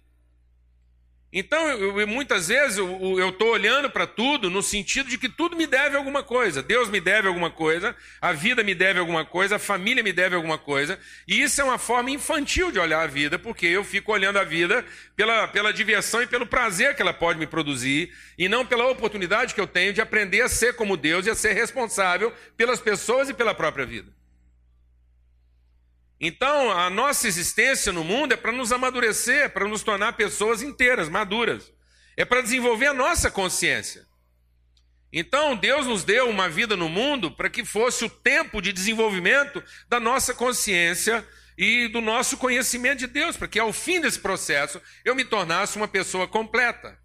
[1.36, 5.66] Então, eu, muitas vezes eu estou olhando para tudo no sentido de que tudo me
[5.66, 6.62] deve alguma coisa.
[6.62, 10.36] Deus me deve alguma coisa, a vida me deve alguma coisa, a família me deve
[10.36, 10.96] alguma coisa.
[11.26, 14.44] E isso é uma forma infantil de olhar a vida, porque eu fico olhando a
[14.44, 14.84] vida
[15.16, 19.54] pela, pela diversão e pelo prazer que ela pode me produzir, e não pela oportunidade
[19.54, 23.28] que eu tenho de aprender a ser como Deus e a ser responsável pelas pessoas
[23.28, 24.08] e pela própria vida.
[26.26, 31.06] Então, a nossa existência no mundo é para nos amadurecer, para nos tornar pessoas inteiras,
[31.10, 31.70] maduras.
[32.16, 34.06] É para desenvolver a nossa consciência.
[35.12, 39.62] Então, Deus nos deu uma vida no mundo para que fosse o tempo de desenvolvimento
[39.86, 41.22] da nossa consciência
[41.58, 45.76] e do nosso conhecimento de Deus, para que ao fim desse processo eu me tornasse
[45.76, 46.98] uma pessoa completa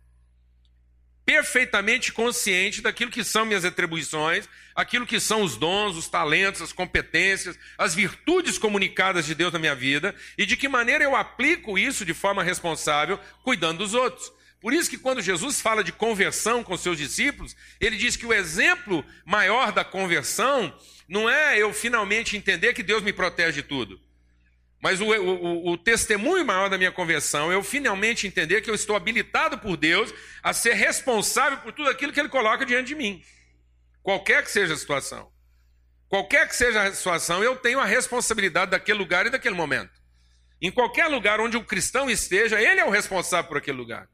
[1.30, 6.74] perfeitamente consciente daquilo que são minhas atribuições, aquilo que são os dons, os talentos, as
[6.74, 11.78] competências, as virtudes comunicadas de Deus na minha vida e de que maneira eu aplico
[11.78, 14.34] isso de forma responsável, cuidando dos outros.
[14.60, 18.34] Por isso que quando Jesus fala de conversão com seus discípulos, ele diz que o
[18.34, 20.76] exemplo maior da conversão
[21.08, 24.02] não é eu finalmente entender que Deus me protege de tudo.
[24.82, 28.76] Mas o, o, o, testemunho maior da minha conversão é eu finalmente entender que eu
[28.76, 32.96] estou habilitado por Deus a ser responsável por tudo aquilo que Ele coloca diante de
[32.96, 33.22] mim.
[34.02, 35.30] Qualquer que seja a situação.
[36.08, 39.92] Qualquer que seja a situação, eu tenho a responsabilidade daquele lugar e daquele momento.
[40.62, 44.08] Em qualquer lugar onde o cristão esteja, ele é o responsável por aquele lugar.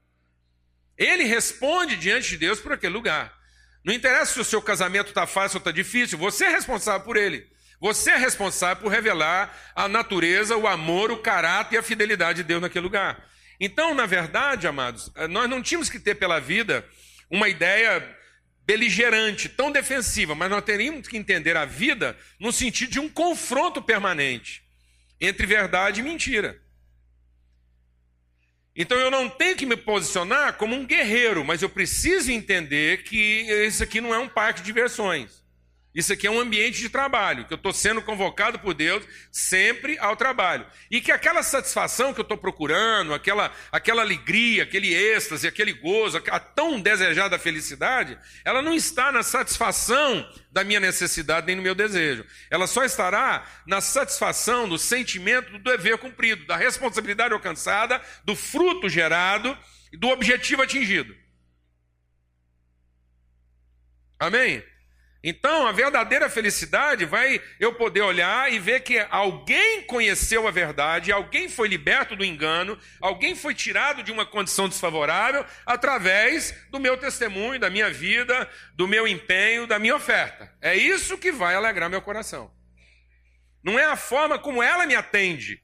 [0.98, 3.34] Ele responde diante de Deus por aquele lugar.
[3.84, 7.18] Não interessa se o seu casamento está fácil ou está difícil, você é responsável por
[7.18, 7.48] ele.
[7.80, 12.44] Você é responsável por revelar a natureza, o amor, o caráter e a fidelidade de
[12.44, 13.24] Deus naquele lugar.
[13.60, 16.86] Então, na verdade, amados, eh, nós não tínhamos que ter pela vida
[17.30, 18.04] uma ideia
[18.66, 23.82] beligerante, tão defensiva, mas nós teríamos que entender a vida no sentido de um confronto
[23.82, 24.64] permanente
[25.22, 26.60] entre verdade e mentira.
[28.76, 33.18] Então eu não tenho que me posicionar como um guerreiro, mas eu preciso entender que
[33.66, 35.45] isso aqui não é um parque de diversões.
[35.96, 39.98] Isso aqui é um ambiente de trabalho, que eu estou sendo convocado por Deus sempre
[39.98, 40.66] ao trabalho.
[40.92, 46.22] E que aquela satisfação que eu estou procurando, aquela, aquela alegria, aquele êxtase, aquele gozo,
[46.30, 51.74] a tão desejada felicidade, ela não está na satisfação da minha necessidade nem no meu
[51.74, 52.26] desejo.
[52.52, 58.90] Ela só estará na satisfação do sentimento do dever cumprido, da responsabilidade alcançada, do fruto
[58.90, 59.58] gerado
[59.94, 61.16] e do objetivo atingido.
[64.20, 64.75] Amém?
[65.28, 71.12] Então, a verdadeira felicidade vai eu poder olhar e ver que alguém conheceu a verdade,
[71.12, 76.96] alguém foi liberto do engano, alguém foi tirado de uma condição desfavorável através do meu
[76.96, 80.54] testemunho, da minha vida, do meu empenho, da minha oferta.
[80.62, 82.54] É isso que vai alegrar meu coração.
[83.64, 85.60] Não é a forma como ela me atende,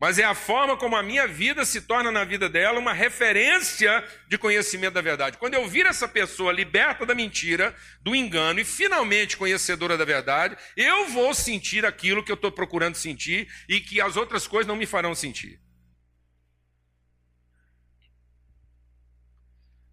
[0.00, 4.02] mas é a forma como a minha vida se torna na vida dela uma referência
[4.26, 5.36] de conhecimento da verdade.
[5.36, 10.56] Quando eu vir essa pessoa liberta da mentira, do engano e finalmente conhecedora da verdade,
[10.74, 14.76] eu vou sentir aquilo que eu estou procurando sentir e que as outras coisas não
[14.76, 15.60] me farão sentir.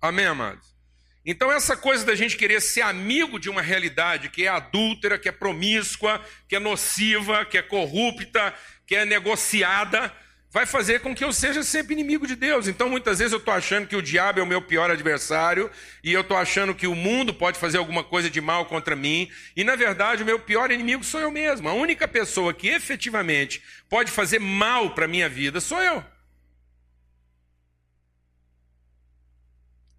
[0.02, 0.77] Amém, amados?
[1.30, 5.28] Então, essa coisa da gente querer ser amigo de uma realidade que é adúltera, que
[5.28, 8.54] é promíscua, que é nociva, que é corrupta,
[8.86, 10.10] que é negociada,
[10.50, 12.70] vai fazer com que eu seja sempre inimigo de Deus.
[12.70, 15.70] Então, muitas vezes eu estou achando que o diabo é o meu pior adversário,
[16.02, 19.30] e eu estou achando que o mundo pode fazer alguma coisa de mal contra mim,
[19.54, 21.68] e na verdade o meu pior inimigo sou eu mesmo.
[21.68, 26.02] A única pessoa que efetivamente pode fazer mal para a minha vida sou eu.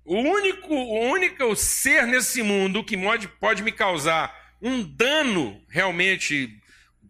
[0.09, 6.59] O único, o único ser nesse mundo que pode, pode me causar um dano realmente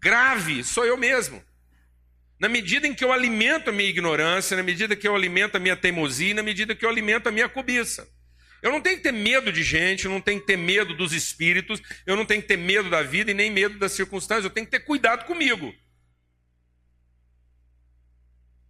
[0.00, 1.40] grave sou eu mesmo.
[2.40, 5.60] Na medida em que eu alimento a minha ignorância, na medida que eu alimento a
[5.60, 8.08] minha teimosia, na medida que eu alimento a minha cobiça.
[8.60, 11.12] Eu não tenho que ter medo de gente, eu não tenho que ter medo dos
[11.12, 14.50] espíritos, eu não tenho que ter medo da vida e nem medo das circunstâncias, eu
[14.50, 15.72] tenho que ter cuidado comigo.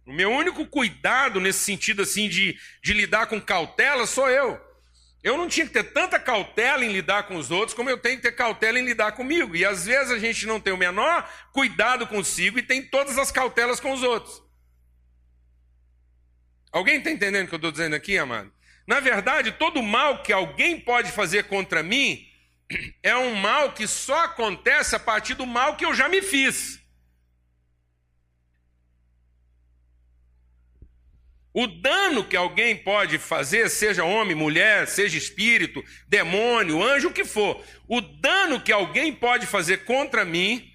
[0.09, 4.59] O meu único cuidado nesse sentido assim de, de lidar com cautela sou eu.
[5.21, 8.15] Eu não tinha que ter tanta cautela em lidar com os outros como eu tenho
[8.15, 9.55] que ter cautela em lidar comigo.
[9.55, 13.31] E às vezes a gente não tem o menor cuidado consigo e tem todas as
[13.31, 14.41] cautelas com os outros.
[16.71, 18.51] Alguém está entendendo o que eu estou dizendo aqui, amado?
[18.87, 22.27] Na verdade, todo mal que alguém pode fazer contra mim
[23.03, 26.79] é um mal que só acontece a partir do mal que eu já me fiz.
[31.59, 37.25] O dano que alguém pode fazer, seja homem, mulher, seja espírito, demônio, anjo, o que
[37.25, 40.73] for, o dano que alguém pode fazer contra mim,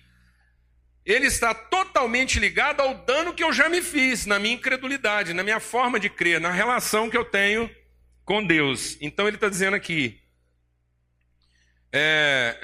[1.03, 5.43] ele está totalmente ligado ao dano que eu já me fiz na minha incredulidade, na
[5.43, 7.75] minha forma de crer, na relação que eu tenho
[8.23, 8.99] com Deus.
[9.01, 10.21] Então ele está dizendo aqui,
[11.91, 12.61] é,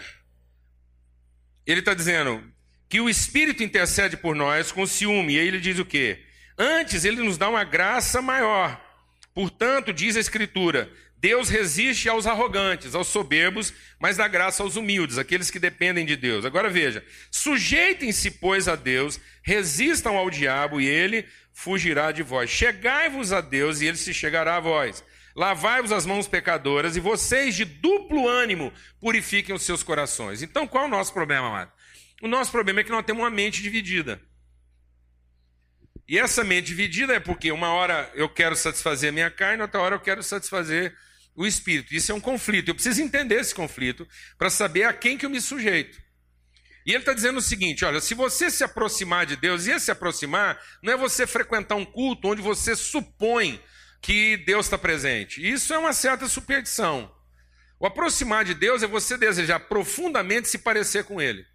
[1.66, 2.52] ele está dizendo
[2.86, 6.26] que o Espírito intercede por nós com ciúme, e aí ele diz o quê?
[6.62, 8.78] Antes, ele nos dá uma graça maior.
[9.34, 15.16] Portanto, diz a Escritura: Deus resiste aos arrogantes, aos soberbos, mas dá graça aos humildes,
[15.16, 16.44] aqueles que dependem de Deus.
[16.44, 22.50] Agora veja: sujeitem-se, pois, a Deus, resistam ao diabo e ele fugirá de vós.
[22.50, 25.02] Chegai-vos a Deus e ele se chegará a vós.
[25.34, 30.42] Lavai-vos as mãos pecadoras e vocês, de duplo ânimo, purifiquem os seus corações.
[30.42, 31.72] Então, qual é o nosso problema, amado?
[32.20, 34.20] O nosso problema é que nós temos uma mente dividida.
[36.10, 39.80] E essa mente dividida é porque uma hora eu quero satisfazer a minha carne, outra
[39.80, 40.92] hora eu quero satisfazer
[41.36, 41.94] o espírito.
[41.94, 42.66] Isso é um conflito.
[42.66, 46.02] Eu preciso entender esse conflito para saber a quem que eu me sujeito.
[46.84, 49.92] E ele está dizendo o seguinte: olha, se você se aproximar de Deus, e se
[49.92, 53.62] aproximar não é você frequentar um culto onde você supõe
[54.02, 55.48] que Deus está presente.
[55.48, 57.08] Isso é uma certa superstição.
[57.78, 61.46] O aproximar de Deus é você desejar profundamente se parecer com Ele.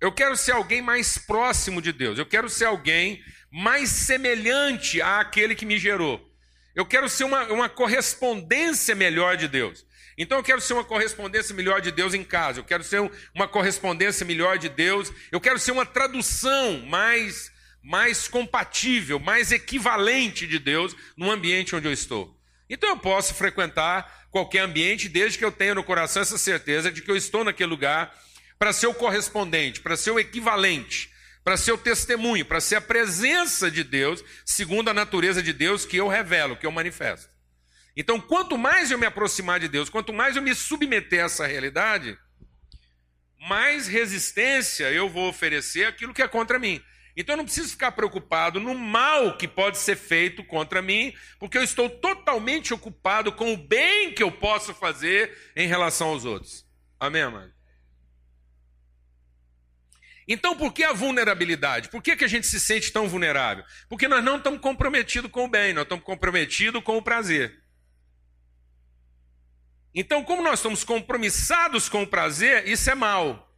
[0.00, 2.18] Eu quero ser alguém mais próximo de Deus.
[2.18, 6.26] Eu quero ser alguém mais semelhante àquele que me gerou.
[6.74, 9.84] Eu quero ser uma, uma correspondência melhor de Deus.
[10.16, 12.60] Então eu quero ser uma correspondência melhor de Deus em casa.
[12.60, 15.12] Eu quero ser uma correspondência melhor de Deus.
[15.30, 21.88] Eu quero ser uma tradução mais mais compatível, mais equivalente de Deus no ambiente onde
[21.88, 22.38] eu estou.
[22.68, 27.00] Então eu posso frequentar qualquer ambiente desde que eu tenha no coração essa certeza de
[27.00, 28.14] que eu estou naquele lugar
[28.60, 31.10] para ser o correspondente, para ser o equivalente,
[31.42, 35.86] para ser o testemunho, para ser a presença de Deus, segundo a natureza de Deus
[35.86, 37.30] que eu revelo, que eu manifesto.
[37.96, 41.46] Então, quanto mais eu me aproximar de Deus, quanto mais eu me submeter a essa
[41.46, 42.18] realidade,
[43.48, 46.82] mais resistência eu vou oferecer àquilo que é contra mim.
[47.16, 51.56] Então eu não preciso ficar preocupado no mal que pode ser feito contra mim, porque
[51.56, 56.64] eu estou totalmente ocupado com o bem que eu posso fazer em relação aos outros.
[57.00, 57.59] Amém, amado?
[60.32, 61.88] Então, por que a vulnerabilidade?
[61.88, 63.64] Por que, que a gente se sente tão vulnerável?
[63.88, 67.60] Porque nós não estamos comprometidos com o bem, nós estamos comprometidos com o prazer.
[69.92, 73.52] Então, como nós estamos compromissados com o prazer, isso é mal.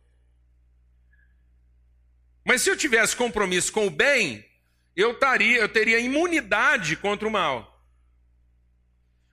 [2.43, 4.43] Mas se eu tivesse compromisso com o bem,
[4.97, 7.87] eu, taria, eu teria imunidade contra o mal.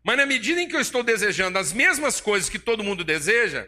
[0.04, 3.66] Mas na medida em que eu estou desejando as mesmas coisas que todo mundo deseja,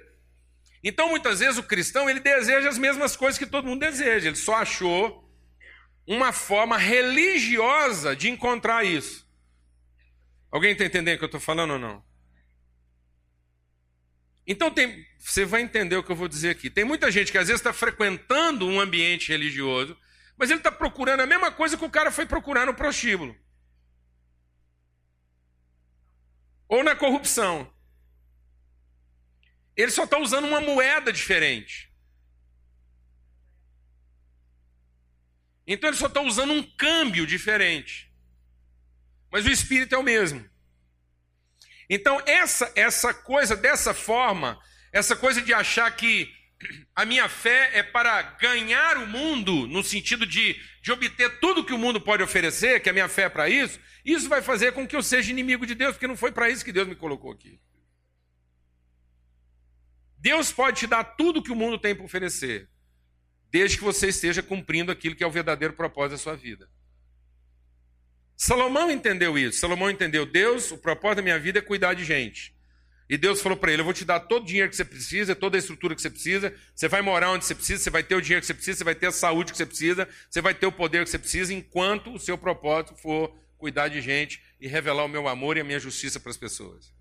[0.84, 4.27] então muitas vezes o cristão ele deseja as mesmas coisas que todo mundo deseja.
[4.27, 5.29] Ele só achou
[6.07, 9.29] uma forma religiosa de encontrar isso.
[10.51, 12.03] Alguém está entendendo o que eu estou falando ou não?
[14.45, 16.69] Então tem, você vai entender o que eu vou dizer aqui.
[16.69, 19.95] Tem muita gente que às vezes está frequentando um ambiente religioso,
[20.36, 23.36] mas ele está procurando a mesma coisa que o cara foi procurar no prostíbulo.
[26.67, 27.71] Ou na corrupção.
[29.82, 31.91] Ele só está usando uma moeda diferente.
[35.65, 38.11] Então ele só está usando um câmbio diferente.
[39.32, 40.47] Mas o espírito é o mesmo.
[41.89, 44.59] Então essa essa coisa dessa forma,
[44.91, 46.32] essa coisa de achar que
[46.95, 51.73] a minha fé é para ganhar o mundo, no sentido de, de obter tudo que
[51.73, 54.88] o mundo pode oferecer, que a minha fé é para isso, isso vai fazer com
[54.88, 57.32] que eu seja inimigo de Deus, porque não foi para isso que Deus me colocou
[57.32, 57.59] aqui.
[60.22, 62.69] Deus pode te dar tudo que o mundo tem para oferecer,
[63.49, 66.69] desde que você esteja cumprindo aquilo que é o verdadeiro propósito da sua vida.
[68.38, 69.59] Salomão entendeu isso.
[69.59, 72.55] Salomão entendeu, Deus, o propósito da minha vida é cuidar de gente.
[73.09, 75.36] E Deus falou para ele: Eu vou te dar todo o dinheiro que você precisa,
[75.36, 76.55] toda a estrutura que você precisa.
[76.76, 78.84] Você vai morar onde você precisa, você vai ter o dinheiro que você precisa, você
[78.84, 81.51] vai ter a saúde que você precisa, você vai ter o poder que você precisa,
[81.51, 85.63] enquanto o seu propósito for cuidar de gente e revelar o meu amor e a
[85.63, 87.01] minha justiça para as pessoas.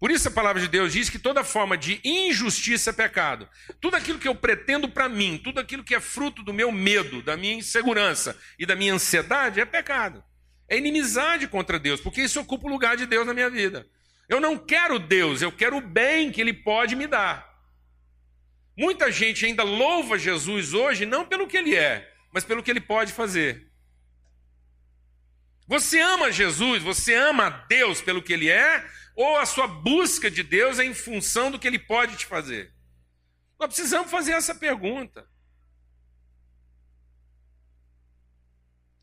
[0.00, 3.46] Por isso a palavra de Deus diz que toda forma de injustiça é pecado.
[3.82, 7.20] Tudo aquilo que eu pretendo para mim, tudo aquilo que é fruto do meu medo,
[7.22, 10.24] da minha insegurança e da minha ansiedade é pecado.
[10.66, 13.86] É inimizade contra Deus, porque isso ocupa o lugar de Deus na minha vida.
[14.26, 17.50] Eu não quero Deus, eu quero o bem que Ele pode me dar.
[18.74, 22.80] Muita gente ainda louva Jesus hoje não pelo que Ele é, mas pelo que Ele
[22.80, 23.68] pode fazer.
[25.66, 30.42] Você ama Jesus, você ama Deus pelo que Ele é, ou a sua busca de
[30.42, 32.72] Deus é em função do que Ele pode te fazer?
[33.58, 35.26] Nós precisamos fazer essa pergunta.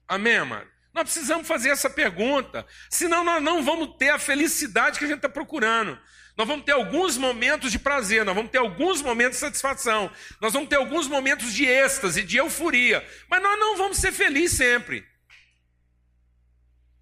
[0.07, 0.67] Amém, amado?
[0.93, 2.65] Nós precisamos fazer essa pergunta.
[2.89, 5.99] Senão nós não vamos ter a felicidade que a gente está procurando.
[6.35, 10.53] Nós vamos ter alguns momentos de prazer, nós vamos ter alguns momentos de satisfação, nós
[10.53, 15.03] vamos ter alguns momentos de êxtase, de euforia, mas nós não vamos ser felizes sempre.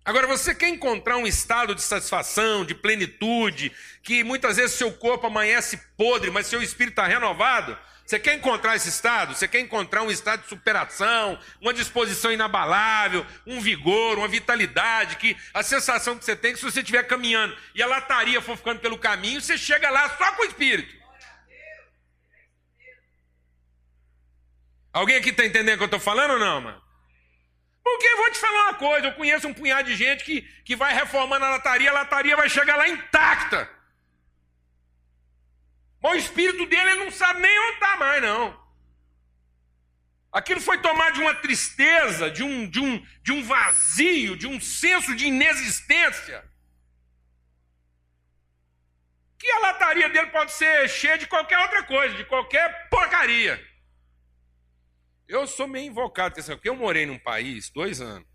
[0.06, 3.72] Agora, você quer encontrar um estado de satisfação, de plenitude,
[4.04, 7.76] que muitas vezes seu corpo amanhece podre, mas seu espírito está renovado?
[8.06, 9.34] Você quer encontrar esse estado?
[9.34, 15.36] Você quer encontrar um estado de superação, uma disposição inabalável, um vigor, uma vitalidade, que
[15.52, 18.56] a sensação que você tem é que se você estiver caminhando e a lataria for
[18.56, 20.94] ficando pelo caminho, você chega lá só com o espírito.
[24.94, 26.85] Alguém aqui está entendendo o que eu estou falando ou não, mano?
[27.86, 30.76] Porque eu vou te falar uma coisa, eu conheço um punhado de gente que, que
[30.76, 33.70] vai reformando a lataria, a lataria vai chegar lá intacta.
[36.02, 38.60] Mas o espírito dele ele não sabe nem onde está mais, não.
[40.32, 44.60] Aquilo foi tomado de uma tristeza, de um, de, um, de um vazio, de um
[44.60, 46.44] senso de inexistência.
[49.38, 53.64] Que a lataria dele pode ser cheia de qualquer outra coisa, de qualquer porcaria.
[55.28, 58.28] Eu sou meio invocado, porque eu morei num país dois anos.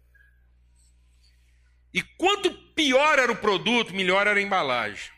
[1.93, 5.13] E quanto pior era o produto, melhor era a embalagem.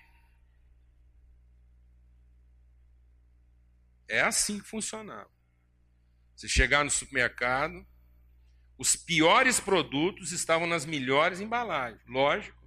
[4.08, 5.30] É assim que funcionava.
[6.36, 7.86] Você chegar no supermercado,
[8.76, 12.02] os piores produtos estavam nas melhores embalagens.
[12.06, 12.60] Lógico.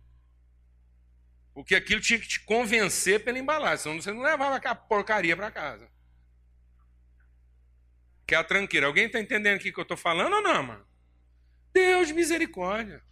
[1.53, 5.51] Porque aquilo tinha que te convencer pela embalagem, senão você não levava aquela porcaria para
[5.51, 5.94] casa
[8.25, 8.87] que é a tranqueira.
[8.87, 10.85] Alguém está entendendo o que eu estou falando ou não, mano?
[11.73, 13.03] Deus de misericórdia.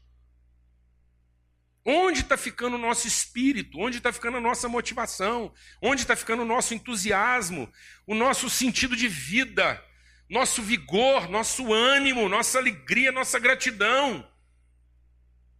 [1.85, 3.77] Onde está ficando o nosso espírito?
[3.77, 5.53] Onde está ficando a nossa motivação?
[5.81, 7.71] Onde está ficando o nosso entusiasmo?
[8.07, 9.83] O nosso sentido de vida?
[10.29, 14.25] Nosso vigor, nosso ânimo, nossa alegria, nossa gratidão?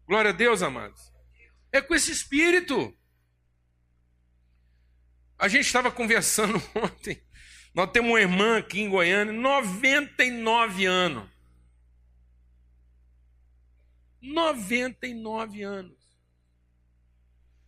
[0.08, 1.12] Glória a Deus, amados.
[1.72, 2.97] É com esse espírito.
[5.38, 7.22] A gente estava conversando ontem
[7.74, 11.28] nós temos uma irmã aqui em Goiânia, 99 anos.
[14.22, 15.98] 99 anos.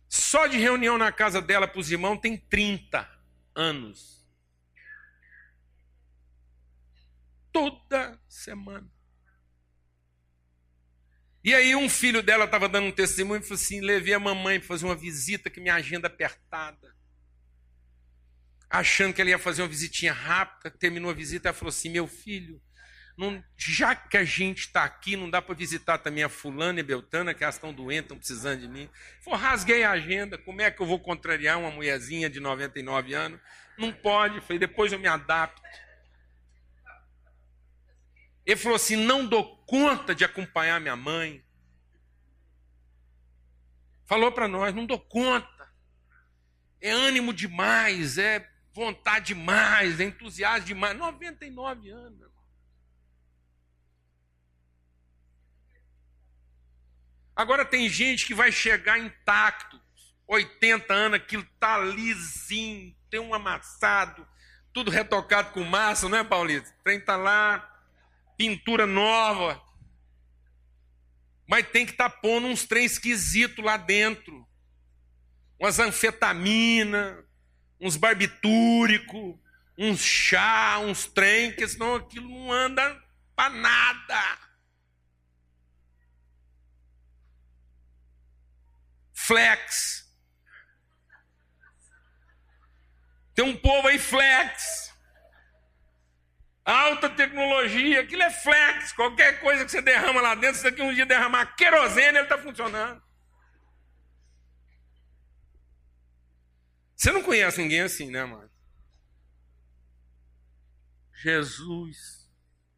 [0.08, 3.08] Só de reunião na casa dela para os irmãos tem 30
[3.54, 4.24] anos.
[7.52, 8.88] Toda semana.
[11.42, 14.58] E aí um filho dela estava dando um testemunho e falou assim: levei a mamãe
[14.58, 16.95] para fazer uma visita que minha agenda apertada
[18.70, 22.06] achando que ela ia fazer uma visitinha rápida, terminou a visita, ela falou assim: Meu
[22.06, 22.60] filho,
[23.16, 26.82] não, já que a gente está aqui, não dá para visitar também a fulana e
[26.82, 28.90] beltana, que elas estão doentes, estão precisando de mim.
[29.22, 33.40] Falei, rasguei a agenda, como é que eu vou contrariar uma mulherzinha de 99 anos?
[33.78, 35.62] Não pode, falei, depois eu me adapto.
[38.44, 41.42] Ele falou assim: não dou conta de acompanhar minha mãe.
[44.04, 45.66] Falou para nós: não dou conta.
[46.80, 48.46] É ânimo demais, é
[48.76, 50.96] vontade demais, entusiasmo demais.
[50.98, 52.30] 99 anos.
[57.34, 59.80] Agora tem gente que vai chegar intacto,
[60.28, 64.26] 80 anos, aquilo tá lisinho, tem um amassado,
[64.72, 66.68] tudo retocado com massa, não é, Paulito?
[66.68, 67.66] O trem tá lá,
[68.36, 69.62] pintura nova.
[71.48, 74.46] Mas tem que estar tá pondo uns trem esquisitos lá dentro.
[75.58, 77.24] Umas anfetamina,
[77.80, 79.38] uns barbitúrico,
[79.76, 83.02] uns chá, uns trem, que senão aquilo não anda
[83.34, 84.38] para nada.
[89.12, 90.06] Flex.
[93.34, 94.86] Tem um povo aí flex.
[96.64, 98.92] Alta tecnologia, aquilo é flex.
[98.92, 102.38] Qualquer coisa que você derrama lá dentro, se daqui um dia derramar querosene, ele está
[102.38, 103.05] funcionando.
[106.96, 108.50] Você não conhece ninguém assim, né, mano?
[111.22, 112.28] Jesus,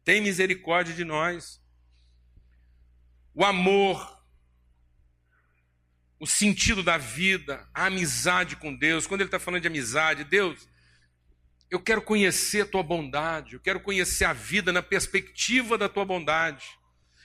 [0.03, 1.61] tem misericórdia de nós.
[3.33, 4.21] O amor,
[6.19, 9.07] o sentido da vida, a amizade com Deus.
[9.07, 10.67] Quando ele está falando de amizade, Deus,
[11.69, 16.03] eu quero conhecer a tua bondade, eu quero conhecer a vida na perspectiva da tua
[16.03, 16.78] bondade.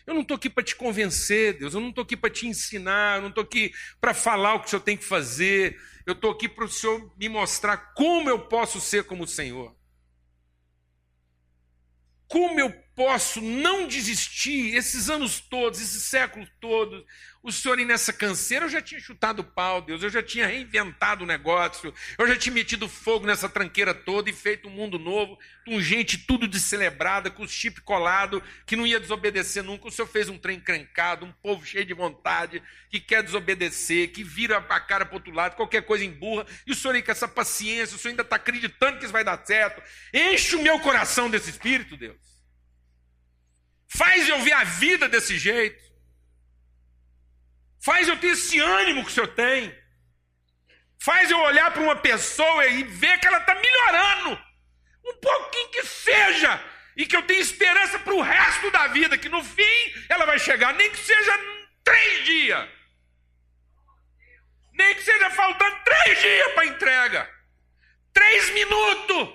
[0.06, 3.16] Eu não estou aqui para te convencer, Deus, eu não estou aqui para te ensinar,
[3.16, 6.30] eu não estou aqui para falar o que o Senhor tem que fazer, eu estou
[6.30, 9.74] aqui para o Senhor me mostrar como eu posso ser como o Senhor.
[12.28, 17.04] Como eu posso não desistir esses anos todos, esses séculos todos,
[17.44, 21.24] o senhor nessa canseira, eu já tinha chutado o pau, Deus, eu já tinha reinventado
[21.24, 25.38] o negócio, eu já tinha metido fogo nessa tranqueira toda e feito um mundo novo,
[25.66, 29.88] com gente tudo descelebrada, com os chip colado, que não ia desobedecer nunca.
[29.88, 34.24] O senhor fez um trem crancado, um povo cheio de vontade, que quer desobedecer, que
[34.24, 37.28] vira a cara para outro lado, qualquer coisa emburra, e o senhor aí com essa
[37.28, 39.82] paciência, o senhor ainda está acreditando que isso vai dar certo.
[40.14, 42.33] Enche o meu coração desse espírito, Deus.
[43.96, 45.82] Faz eu ver a vida desse jeito.
[47.80, 49.72] Faz eu ter esse ânimo que o Senhor tem.
[50.98, 54.42] Faz eu olhar para uma pessoa e ver que ela está melhorando.
[55.04, 56.60] Um pouquinho que seja.
[56.96, 59.18] E que eu tenho esperança para o resto da vida.
[59.18, 60.72] Que no fim ela vai chegar.
[60.74, 61.32] Nem que seja
[61.84, 62.68] três dias.
[64.72, 67.30] Nem que seja faltando três dias para entrega.
[68.12, 69.28] Três minutos.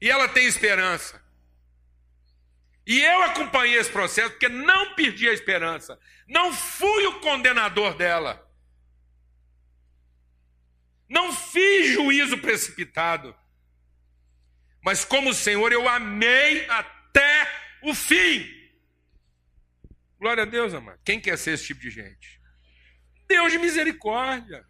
[0.00, 1.19] E ela tem esperança.
[2.86, 5.98] E eu acompanhei esse processo porque não perdi a esperança.
[6.26, 8.48] Não fui o condenador dela.
[11.08, 13.36] Não fiz juízo precipitado.
[14.82, 17.48] Mas como Senhor, eu amei até
[17.82, 18.48] o fim.
[20.18, 21.00] Glória a Deus, amado.
[21.04, 22.40] Quem quer ser esse tipo de gente?
[23.26, 24.66] Deus de misericórdia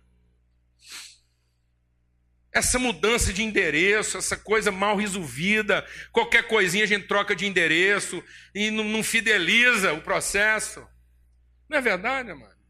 [2.60, 8.22] essa mudança de endereço, essa coisa mal resolvida, qualquer coisinha a gente troca de endereço
[8.54, 10.86] e não, não fideliza o processo.
[11.68, 12.60] Não é verdade, amado?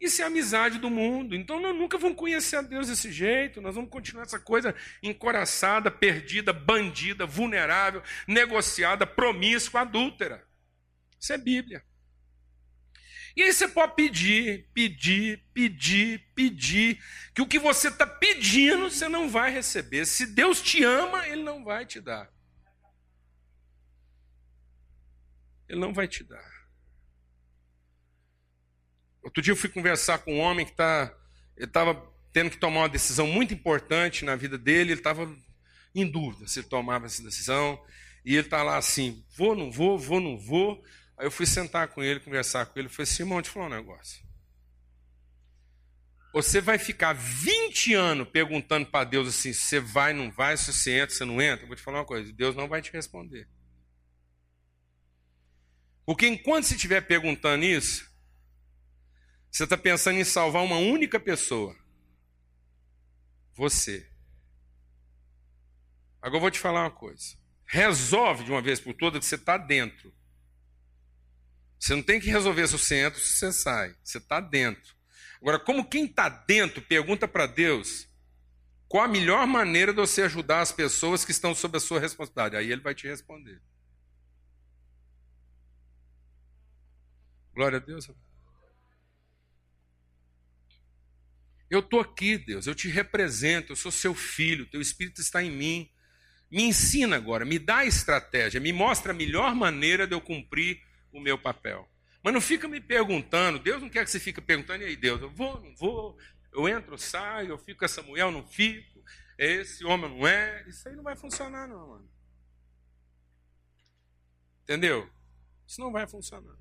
[0.00, 1.34] Isso é amizade do mundo.
[1.34, 3.60] Então nós nunca vamos conhecer a Deus desse jeito.
[3.60, 10.46] Nós vamos continuar essa coisa encoraçada, perdida, bandida, vulnerável, negociada, promíscua, adúltera.
[11.18, 11.82] Isso é Bíblia.
[13.36, 17.02] E aí você pode pedir, pedir, pedir, pedir,
[17.34, 20.06] que o que você está pedindo você não vai receber.
[20.06, 22.30] Se Deus te ama, Ele não vai te dar.
[25.68, 26.54] Ele não vai te dar.
[29.22, 31.12] Outro dia eu fui conversar com um homem que tá,
[31.56, 31.94] estava
[32.32, 35.34] tendo que tomar uma decisão muito importante na vida dele, ele estava
[35.94, 37.82] em dúvida se ele tomava essa decisão,
[38.24, 40.84] e ele está lá assim: vou, não vou, vou, não vou.
[41.16, 42.88] Aí eu fui sentar com ele, conversar com ele.
[42.88, 44.24] Falei, Simão, te falar um negócio.
[46.34, 50.98] Você vai ficar 20 anos perguntando para Deus assim: você vai, não vai, se você
[50.98, 51.64] entra, se não entra.
[51.64, 53.48] Eu vou te falar uma coisa: Deus não vai te responder.
[56.04, 58.12] Porque enquanto você estiver perguntando isso,
[59.48, 61.76] você está pensando em salvar uma única pessoa.
[63.54, 64.10] Você.
[66.20, 67.36] Agora eu vou te falar uma coisa.
[67.64, 70.12] Resolve de uma vez por todas que você está dentro.
[71.84, 73.94] Você não tem que resolver se você entra se você sai.
[74.02, 74.94] Você está dentro.
[75.38, 78.08] Agora, como quem está dentro pergunta para Deus,
[78.94, 82.54] Qual a melhor maneira de você ajudar as pessoas que estão sob a sua responsabilidade?
[82.54, 83.60] Aí ele vai te responder.
[87.52, 88.08] Glória a Deus.
[91.68, 95.50] Eu estou aqui, Deus, eu te represento, eu sou seu filho, teu Espírito está em
[95.50, 95.90] mim.
[96.48, 100.80] Me ensina agora, me dá a estratégia, me mostra a melhor maneira de eu cumprir
[101.18, 101.88] o meu papel.
[102.22, 105.20] Mas não fica me perguntando, Deus não quer que você fique perguntando, e aí, Deus,
[105.20, 106.18] eu vou, não vou,
[106.52, 109.04] eu entro, saio, eu fico com essa mulher, eu não fico,
[109.36, 110.64] esse homem não é.
[110.68, 112.10] Isso aí não vai funcionar, não, mano.
[114.62, 115.10] Entendeu?
[115.66, 116.56] Isso não vai funcionar.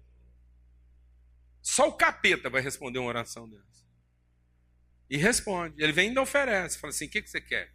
[1.62, 3.86] Só o capeta vai responder uma oração dessa.
[5.10, 5.82] E responde.
[5.82, 6.78] Ele vem e oferece.
[6.78, 7.74] Fala assim: o que, que você quer?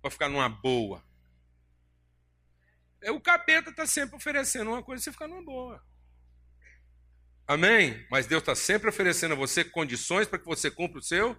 [0.00, 1.02] Para ficar numa boa.
[3.00, 5.82] É, o capeta está sempre oferecendo uma coisa você fica numa boa.
[7.48, 8.06] Amém?
[8.10, 11.34] Mas Deus está sempre oferecendo a você condições para que você cumpra o seu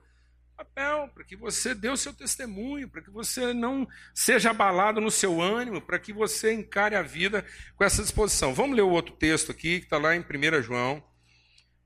[0.58, 5.12] papel, para que você dê o seu testemunho, para que você não seja abalado no
[5.12, 7.46] seu ânimo, para que você encare a vida
[7.76, 8.56] com essa disposição.
[8.56, 11.02] Vamos ler o outro texto aqui, que está lá em 1 João,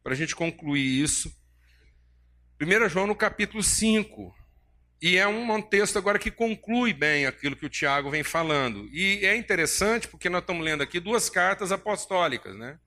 [0.01, 1.30] para a gente concluir isso.
[2.59, 4.34] 1 João no capítulo 5.
[5.01, 8.88] E é um texto agora que conclui bem aquilo que o Tiago vem falando.
[8.89, 12.80] E é interessante porque nós estamos lendo aqui duas cartas apostólicas, né?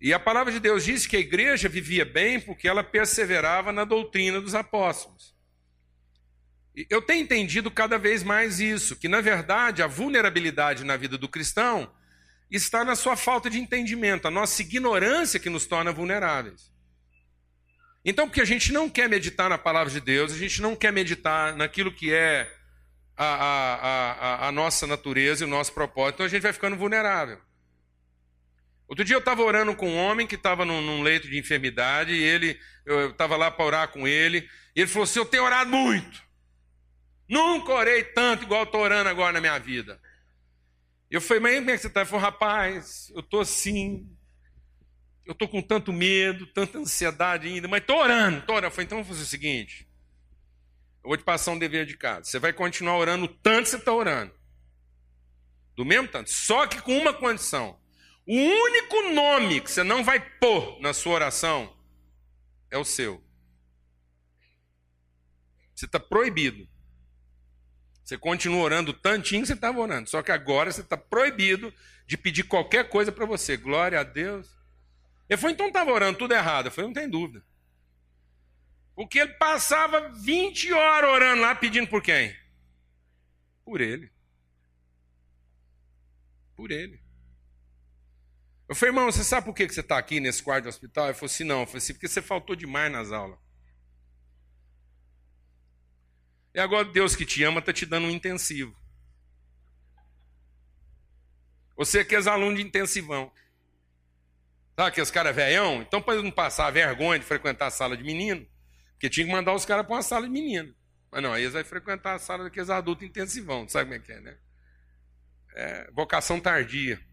[0.00, 3.84] E a palavra de Deus diz que a igreja vivia bem porque ela perseverava na
[3.84, 5.34] doutrina dos apóstolos.
[6.88, 11.28] Eu tenho entendido cada vez mais isso, que na verdade a vulnerabilidade na vida do
[11.28, 11.92] cristão
[12.50, 16.72] está na sua falta de entendimento, a nossa ignorância que nos torna vulneráveis.
[18.02, 20.92] Então, porque a gente não quer meditar na palavra de Deus, a gente não quer
[20.92, 22.50] meditar naquilo que é
[23.14, 26.76] a, a, a, a nossa natureza e o nosso propósito, então a gente vai ficando
[26.76, 27.38] vulnerável.
[28.90, 32.12] Outro dia eu estava orando com um homem que estava num, num, leito de enfermidade
[32.12, 35.44] e ele, eu estava lá para orar com ele, e ele falou assim: Eu tenho
[35.44, 36.20] orado muito.
[37.28, 40.00] Nunca orei tanto igual estou orando agora na minha vida.
[41.08, 42.00] Eu falei, mas como é que você está?
[42.00, 44.10] Ele falou, rapaz, eu estou assim,
[45.24, 48.66] eu estou com tanto medo, tanta ansiedade ainda, mas estou orando, estou orando.
[48.66, 49.88] Eu falei, então vamos fazer o seguinte:
[51.04, 52.24] eu vou te passar um dever de casa.
[52.24, 54.34] Você vai continuar orando o tanto que você está orando.
[55.76, 56.28] Do mesmo tanto.
[56.28, 57.79] Só que com uma condição.
[58.26, 61.74] O único nome que você não vai pôr na sua oração
[62.70, 63.22] é o seu.
[65.74, 66.68] Você está proibido.
[68.04, 70.10] Você continua orando tantinho que você estava orando.
[70.10, 71.72] Só que agora você está proibido
[72.06, 73.56] de pedir qualquer coisa para você.
[73.56, 74.48] Glória a Deus.
[75.28, 76.66] Ele falou, então estava orando tudo errado.
[76.66, 77.42] Eu falei, não tem dúvida.
[78.94, 82.36] Porque ele passava 20 horas orando lá pedindo por quem?
[83.64, 84.12] Por ele.
[86.54, 86.99] Por ele.
[88.70, 91.06] Eu falei, irmão, você sabe por que você está aqui nesse quarto de hospital?
[91.06, 91.62] Ele falou assim, não.
[91.62, 93.36] Eu falei assim, porque você faltou demais nas aulas.
[96.54, 98.72] E agora Deus que te ama está te dando um intensivo.
[101.76, 103.32] Você que é aluno de intensivão.
[104.76, 105.82] Sabe que os caras velhão?
[105.82, 108.46] Então, para não passar vergonha de frequentar a sala de menino,
[108.92, 110.72] porque tinha que mandar os caras para uma sala de menino.
[111.10, 113.68] Mas não, aí eles vão frequentar a sala daqueles adultos intensivão.
[113.68, 114.38] Sabe como é que é, né?
[115.56, 117.09] É, vocação tardia.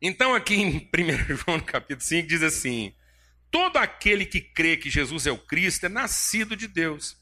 [0.00, 2.94] Então, aqui em 1 João, capítulo 5, diz assim:
[3.50, 7.16] Todo aquele que crê que Jesus é o Cristo é nascido de Deus.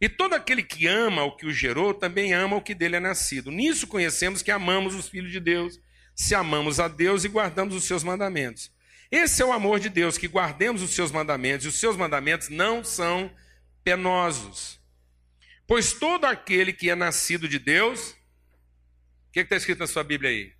[0.00, 3.00] E todo aquele que ama o que o gerou também ama o que dele é
[3.00, 3.50] nascido.
[3.50, 5.80] Nisso conhecemos que amamos os filhos de Deus,
[6.14, 8.70] se amamos a Deus e guardamos os seus mandamentos.
[9.10, 12.48] Esse é o amor de Deus, que guardemos os seus mandamentos, e os seus mandamentos
[12.48, 13.30] não são
[13.82, 14.78] penosos.
[15.66, 20.30] Pois todo aquele que é nascido de Deus, o que está escrito na sua Bíblia
[20.30, 20.57] aí?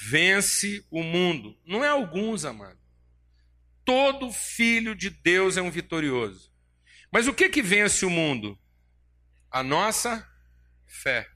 [0.00, 1.56] Vence o mundo.
[1.66, 2.78] Não é alguns, amado.
[3.84, 6.50] Todo filho de Deus é um vitorioso.
[7.12, 8.58] Mas o que que vence o mundo?
[9.50, 10.26] A nossa
[10.86, 11.28] fé.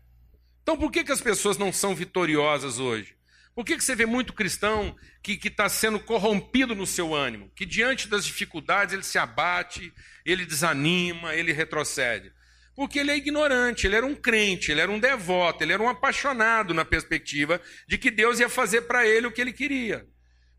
[0.62, 3.16] Então por que, que as pessoas não são vitoriosas hoje?
[3.54, 7.50] Por que, que você vê muito cristão que está sendo corrompido no seu ânimo?
[7.54, 9.92] Que diante das dificuldades ele se abate,
[10.24, 12.32] ele desanima, ele retrocede?
[12.74, 15.88] Porque ele é ignorante, ele era um crente, ele era um devoto, ele era um
[15.88, 20.06] apaixonado na perspectiva de que Deus ia fazer para ele o que ele queria.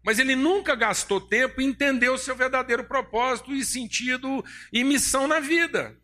[0.04, 5.28] Mas ele nunca gastou tempo em entender o seu verdadeiro propósito e sentido e missão
[5.28, 5.98] na vida.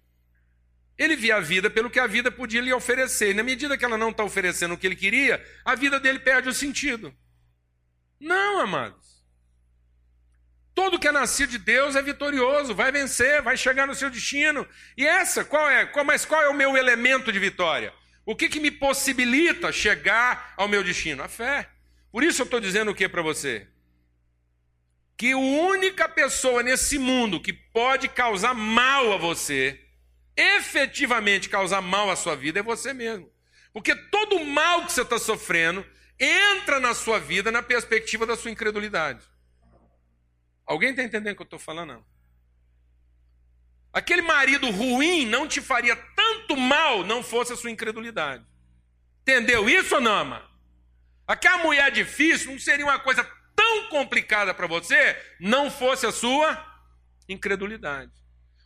[0.98, 3.32] Ele via a vida pelo que a vida podia lhe oferecer.
[3.32, 6.20] E na medida que ela não está oferecendo o que ele queria, a vida dele
[6.20, 7.14] perde o sentido.
[8.20, 9.11] Não, amados.
[10.82, 14.68] Todo que é nascido de Deus é vitorioso, vai vencer, vai chegar no seu destino.
[14.98, 15.88] E essa, qual é?
[16.04, 17.94] Mas qual é o meu elemento de vitória?
[18.26, 21.22] O que, que me possibilita chegar ao meu destino?
[21.22, 21.70] A fé.
[22.12, 23.68] Por isso eu estou dizendo o que para você?
[25.16, 29.80] Que a única pessoa nesse mundo que pode causar mal a você
[30.36, 33.32] efetivamente causar mal à sua vida é você mesmo.
[33.72, 35.86] Porque todo o mal que você está sofrendo
[36.20, 39.31] entra na sua vida na perspectiva da sua incredulidade.
[40.72, 41.96] Alguém está entendendo o que eu estou falando?
[41.96, 42.06] Não.
[43.92, 48.46] Aquele marido ruim não te faria tanto mal não fosse a sua incredulidade.
[49.22, 50.42] Entendeu isso ou não?
[51.28, 53.22] Aquela mulher difícil não seria uma coisa
[53.54, 56.66] tão complicada para você não fosse a sua
[57.28, 58.14] incredulidade.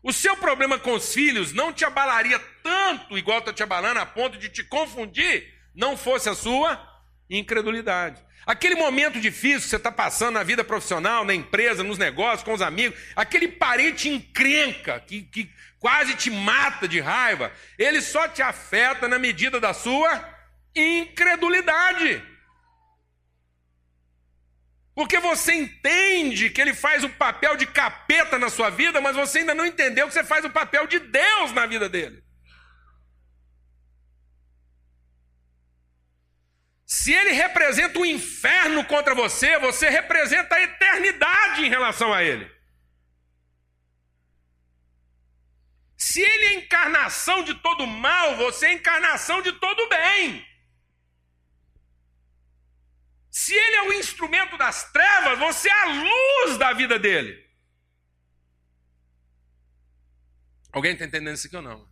[0.03, 4.05] O seu problema com os filhos não te abalaria tanto, igual está te abalando, a
[4.05, 6.79] ponto de te confundir, não fosse a sua
[7.27, 8.23] incredulidade.
[8.45, 12.53] Aquele momento difícil que você está passando na vida profissional, na empresa, nos negócios, com
[12.53, 18.41] os amigos, aquele parente encrenca que, que quase te mata de raiva, ele só te
[18.41, 20.23] afeta na medida da sua
[20.75, 22.23] incredulidade.
[24.93, 29.39] Porque você entende que ele faz o papel de capeta na sua vida, mas você
[29.39, 32.24] ainda não entendeu que você faz o papel de Deus na vida dele.
[37.05, 42.51] Se ele representa o inferno contra você, você representa a eternidade em relação a ele.
[45.95, 50.43] Se ele é encarnação de todo mal, você é encarnação de todo bem.
[53.29, 57.47] Se ele é o instrumento das trevas, você é a luz da vida dele.
[60.71, 61.87] Alguém está entendendo isso aqui ou não?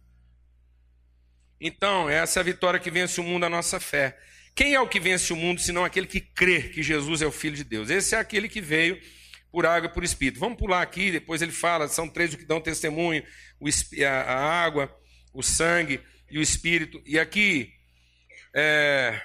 [1.61, 4.19] Então, essa é a vitória que vence o mundo, a nossa fé.
[4.55, 7.31] Quem é o que vence o mundo, senão aquele que crê que Jesus é o
[7.31, 7.89] Filho de Deus?
[7.89, 8.99] Esse é aquele que veio
[9.51, 10.39] por água e por Espírito.
[10.39, 13.23] Vamos pular aqui, depois ele fala, são três o que dão testemunho,
[14.07, 14.95] a água,
[15.33, 15.99] o sangue
[16.29, 17.01] e o Espírito.
[17.05, 17.73] E aqui,
[18.53, 19.19] é,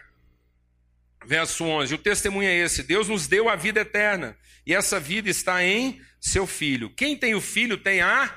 [1.27, 5.29] verso 11: O testemunho é esse: Deus nos deu a vida eterna, e essa vida
[5.29, 6.91] está em seu filho.
[6.91, 8.35] Quem tem o filho tem a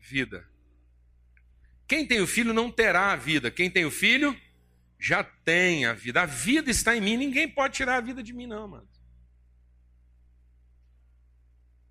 [0.00, 0.46] vida.
[1.86, 3.50] Quem tem o filho não terá a vida.
[3.50, 4.36] Quem tem o filho
[5.04, 6.22] já tem a vida.
[6.22, 7.18] A vida está em mim.
[7.18, 8.88] Ninguém pode tirar a vida de mim, não, mano.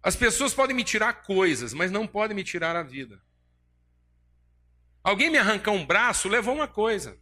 [0.02, 3.22] As pessoas podem me tirar coisas, mas não podem me tirar a vida.
[5.04, 7.16] Alguém me arrancar um braço, levou uma coisa.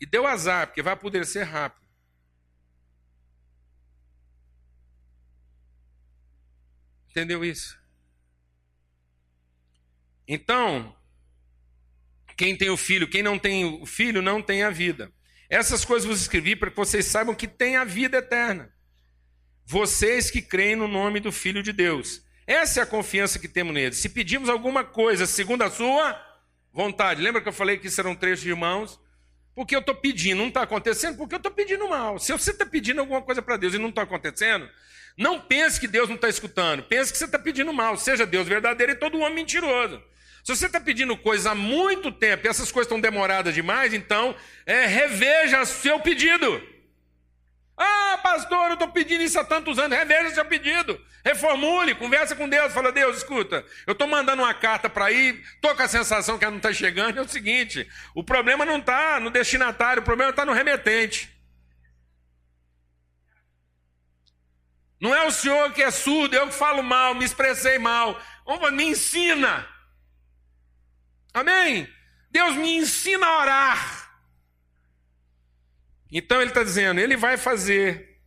[0.00, 1.84] E deu azar, porque vai apodrecer rápido.
[7.10, 7.76] Entendeu isso?
[10.28, 10.96] Então,
[12.38, 15.12] quem tem o filho, quem não tem o filho, não tem a vida.
[15.50, 18.72] Essas coisas vos escrevi para que vocês saibam que tem a vida eterna.
[19.66, 22.22] Vocês que creem no nome do Filho de Deus.
[22.46, 23.94] Essa é a confiança que temos nele.
[23.94, 26.18] Se pedimos alguma coisa segundo a sua
[26.72, 28.98] vontade, lembra que eu falei que serão três irmãos?
[29.58, 32.16] porque eu estou pedindo, não está acontecendo, porque eu estou pedindo mal.
[32.20, 34.70] Se você está pedindo alguma coisa para Deus e não está acontecendo,
[35.16, 38.46] não pense que Deus não está escutando, pense que você está pedindo mal, seja Deus
[38.46, 40.00] verdadeiro e todo homem mentiroso.
[40.48, 44.34] Se você está pedindo coisas há muito tempo e essas coisas estão demoradas demais, então
[44.64, 46.66] é, reveja seu pedido.
[47.76, 49.98] Ah, pastor, eu estou pedindo isso há tantos anos.
[49.98, 50.98] Reveja seu pedido.
[51.22, 52.72] Reformule, conversa com Deus.
[52.72, 56.44] Fala, Deus, escuta, eu estou mandando uma carta para ir, estou com a sensação que
[56.46, 57.18] ela não está chegando.
[57.18, 61.30] É o seguinte: o problema não está no destinatário, o problema está no remetente.
[64.98, 68.18] Não é o senhor que é surdo, eu que falo mal, me expressei mal.
[68.72, 69.76] Me ensina.
[71.32, 71.88] Amém?
[72.30, 74.08] Deus me ensina a orar.
[76.10, 78.18] Então ele está dizendo, ele vai fazer.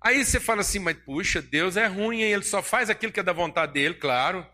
[0.00, 2.32] Aí você fala assim, mas puxa, Deus é ruim, hein?
[2.32, 4.46] ele só faz aquilo que é da vontade dele, claro.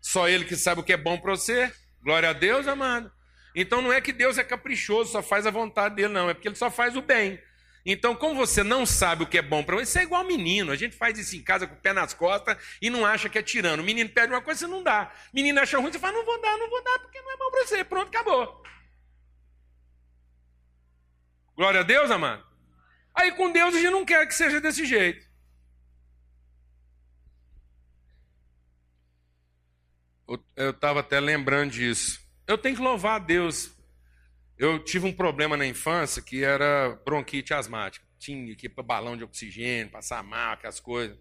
[0.00, 1.72] Só ele que sabe o que é bom para você.
[2.02, 3.12] Glória a Deus, amado.
[3.54, 6.28] Então não é que Deus é caprichoso, só faz a vontade dele, não.
[6.28, 7.38] É porque ele só faz o bem.
[7.84, 10.70] Então, como você não sabe o que é bom para você, isso é igual menino.
[10.70, 13.38] A gente faz isso em casa com o pé nas costas e não acha que
[13.38, 13.80] é tirando.
[13.80, 15.12] O menino pede uma coisa, você não dá.
[15.32, 17.36] O menino acha ruim, você fala, não vou dar, não vou dar, porque não é
[17.36, 17.84] bom para você.
[17.84, 18.62] Pronto, acabou.
[21.56, 22.46] Glória a Deus, amado.
[23.14, 25.30] Aí com Deus a gente não quer que seja desse jeito.
[30.56, 32.20] Eu estava até lembrando disso.
[32.46, 33.70] Eu tenho que louvar a Deus.
[34.58, 38.06] Eu tive um problema na infância que era bronquite asmática.
[38.18, 41.18] Tinha que ir para balão de oxigênio, passar mal, aquelas coisas.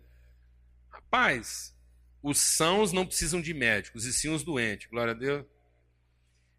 [0.90, 1.76] Rapaz,
[2.22, 4.90] os sãos não precisam de médicos, e sim os doentes.
[4.90, 5.46] Glória a Deus.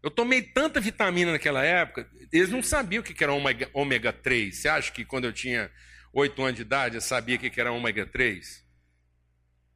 [0.01, 4.53] Eu tomei tanta vitamina naquela época, eles não sabiam o que era ômega, ômega 3.
[4.53, 5.71] Você acha que quando eu tinha
[6.11, 8.63] 8 anos de idade eu sabia o que era ômega 3?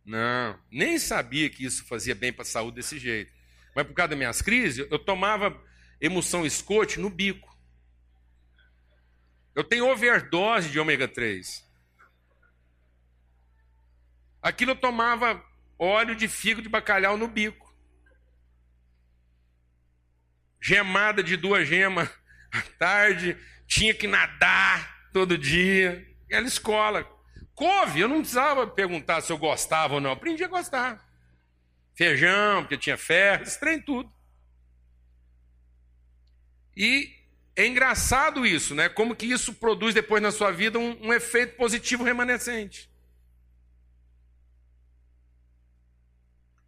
[0.04, 3.32] Não, nem sabia que isso fazia bem para a saúde desse jeito.
[3.74, 5.58] Mas por causa das minhas crises, eu tomava
[6.00, 7.56] emulsão escote no bico.
[9.56, 11.66] Eu tenho overdose de ômega 3.
[14.42, 15.44] Aquilo eu tomava
[15.80, 17.68] óleo de figo de bacalhau no bico.
[20.62, 22.10] Gemada de duas gemas
[22.52, 26.06] à tarde, tinha que nadar todo dia.
[26.26, 27.18] Aquela escola.
[27.56, 31.04] Couve, eu não precisava perguntar se eu gostava ou não, aprendi a gostar.
[31.96, 34.17] Feijão, porque tinha ferro, esse trem tudo.
[36.78, 37.12] E
[37.56, 38.88] é engraçado isso, né?
[38.88, 42.88] Como que isso produz depois na sua vida um, um efeito positivo remanescente.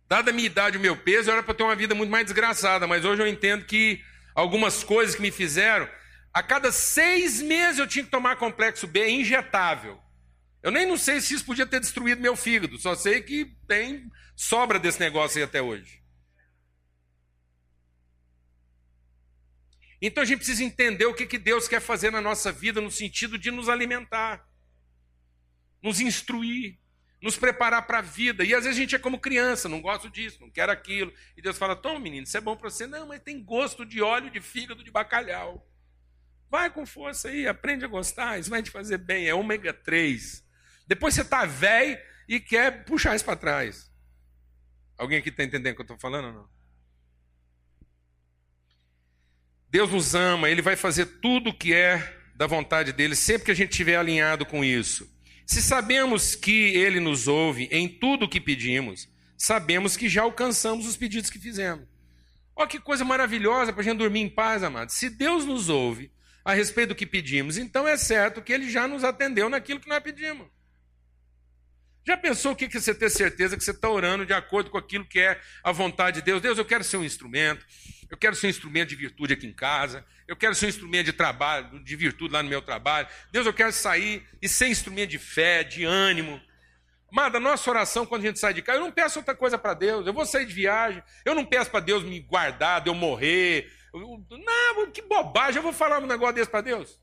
[0.08, 2.26] Dada a minha idade e o meu peso, era para ter uma vida muito mais
[2.26, 4.04] desgraçada, mas hoje eu entendo que
[4.34, 5.88] algumas coisas que me fizeram,
[6.34, 10.02] a cada seis meses eu tinha que tomar complexo B injetável.
[10.64, 14.12] Eu nem não sei se isso podia ter destruído meu fígado, só sei que tem
[14.36, 15.99] sobra desse negócio aí até hoje.
[20.02, 22.90] Então a gente precisa entender o que, que Deus quer fazer na nossa vida no
[22.90, 24.48] sentido de nos alimentar,
[25.82, 26.80] nos instruir,
[27.22, 28.46] nos preparar para a vida.
[28.46, 31.14] E às vezes a gente é como criança, não gosto disso, não quero aquilo.
[31.36, 32.88] E Deus fala: toma, menino, isso é bom para você.
[32.88, 35.68] Não, mas tem gosto de óleo de fígado de bacalhau.
[36.50, 39.28] Vai com força aí, aprende a gostar, isso vai te fazer bem.
[39.28, 40.44] É ômega 3.
[40.88, 43.92] Depois você está velho e quer puxar isso para trás.
[44.98, 46.59] Alguém aqui está entendendo o que eu estou falando ou não?
[49.72, 53.52] Deus nos ama, Ele vai fazer tudo o que é da vontade dele, sempre que
[53.52, 55.08] a gente estiver alinhado com isso.
[55.46, 59.08] Se sabemos que Ele nos ouve em tudo o que pedimos,
[59.38, 61.86] sabemos que já alcançamos os pedidos que fizemos.
[62.56, 64.96] Olha que coisa maravilhosa para a gente dormir em paz, amados.
[64.96, 66.12] Se Deus nos ouve
[66.44, 69.90] a respeito do que pedimos, então é certo que Ele já nos atendeu naquilo que
[69.90, 70.48] nós pedimos.
[72.10, 74.80] Já pensou o que é você ter certeza que você está orando de acordo com
[74.80, 76.42] aquilo que é a vontade de Deus?
[76.42, 77.64] Deus, eu quero ser um instrumento,
[78.10, 81.06] eu quero ser um instrumento de virtude aqui em casa, eu quero ser um instrumento
[81.06, 83.08] de trabalho, de virtude lá no meu trabalho.
[83.32, 86.42] Deus, eu quero sair e ser instrumento de fé, de ânimo.
[87.12, 89.76] Amada, nossa oração quando a gente sai de casa, eu não peço outra coisa para
[89.76, 90.08] Deus.
[90.08, 93.72] Eu vou sair de viagem, eu não peço para Deus me guardar, de eu morrer.
[93.94, 97.00] Eu, não, que bobagem, eu vou falar um negócio desse para Deus.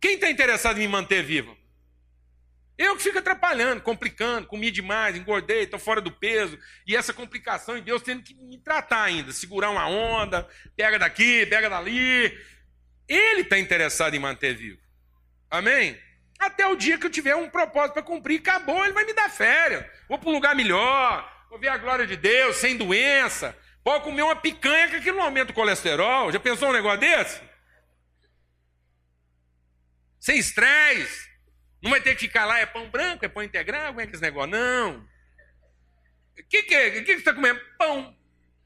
[0.00, 1.57] Quem está interessado em me manter vivo?
[2.78, 6.56] Eu que fico atrapalhando, complicando, comi demais, engordei, estou fora do peso,
[6.86, 11.44] e essa complicação e Deus tendo que me tratar ainda, segurar uma onda, pega daqui,
[11.46, 12.26] pega dali.
[13.08, 14.78] Ele está interessado em manter vivo.
[15.50, 16.00] Amém?
[16.38, 19.28] Até o dia que eu tiver um propósito para cumprir, acabou, ele vai me dar
[19.28, 19.84] férias.
[20.08, 23.58] Vou para um lugar melhor, vou ver a glória de Deus, sem doença.
[23.82, 26.30] Pode comer uma picanha que aquilo não aumenta o colesterol.
[26.30, 27.40] Já pensou um negócio desse?
[30.20, 31.27] Sem estresse.
[31.82, 34.12] Não vai ter que ficar lá, é pão branco, é pão integral, como é que
[34.12, 34.50] é esse negócio?
[34.50, 35.06] Não.
[36.38, 36.90] O que, que é?
[36.90, 37.60] Que, que você está comendo?
[37.76, 38.16] Pão.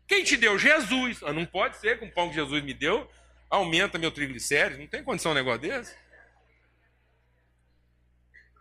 [0.06, 0.58] Quem te deu?
[0.58, 1.22] Jesus.
[1.22, 3.10] Ah, não pode ser com o pão que Jesus me deu,
[3.48, 4.78] aumenta meu triglicérides.
[4.78, 5.94] Não tem condição um negócio desse.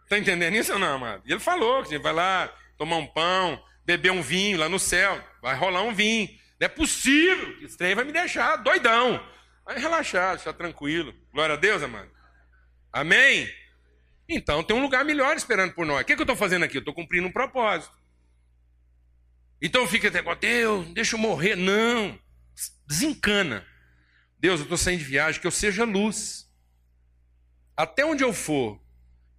[0.04, 1.24] Está entendendo isso ou não, amado?
[1.26, 5.22] E ele falou que vai lá tomar um pão, beber um vinho lá no céu,
[5.42, 6.28] vai rolar um vinho.
[6.60, 9.26] Não é possível, esse trem vai me deixar doidão.
[9.66, 11.14] Vai relaxar, deixar tranquilo.
[11.32, 12.12] Glória a Deus, amado.
[12.92, 13.50] Amém?
[14.34, 16.02] Então tem um lugar melhor esperando por nós.
[16.02, 16.78] O que, é que eu estou fazendo aqui?
[16.78, 17.94] Eu estou cumprindo um propósito.
[19.62, 21.58] Então fica até, Deus, deixa eu morrer.
[21.58, 22.18] Não,
[22.88, 23.68] desencana.
[24.40, 26.50] Deus, eu estou saindo de viagem, que eu seja luz.
[27.76, 28.82] Até onde eu for,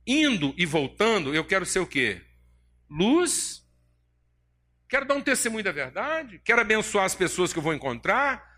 [0.07, 2.21] indo e voltando, eu quero ser o quê?
[2.89, 3.67] Luz.
[4.89, 6.39] Quero dar um testemunho da verdade.
[6.45, 8.52] Quero abençoar as pessoas que eu vou encontrar.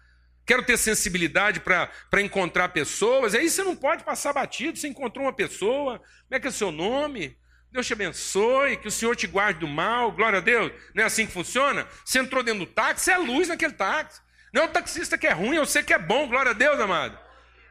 [0.47, 3.35] Quero ter sensibilidade para encontrar pessoas.
[3.35, 4.79] Aí você não pode passar batido.
[4.79, 7.37] Você encontrou uma pessoa, como é que é o seu nome?
[7.73, 10.13] Deus te abençoe, que o Senhor te guarde do mal.
[10.13, 10.71] Glória a Deus.
[10.95, 11.89] Não é assim que funciona?
[12.05, 14.21] Você entrou dentro do táxi, é luz naquele táxi.
[14.53, 16.29] Não é o taxista que é ruim, eu sei que é bom.
[16.29, 17.19] Glória a Deus, amado.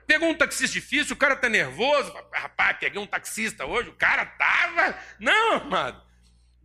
[0.05, 2.13] Pegou um taxista difícil, o cara tá nervoso.
[2.33, 4.97] Rapaz, peguei um taxista hoje, o cara tava.
[5.19, 6.01] Não, amado.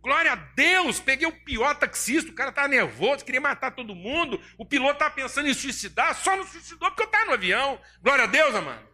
[0.01, 4.41] Glória a Deus, peguei o pior taxista, o cara estava nervoso, queria matar todo mundo,
[4.57, 7.79] o piloto estava pensando em suicidar, só não suicidou porque eu estava no avião.
[8.01, 8.87] Glória a Deus, amado.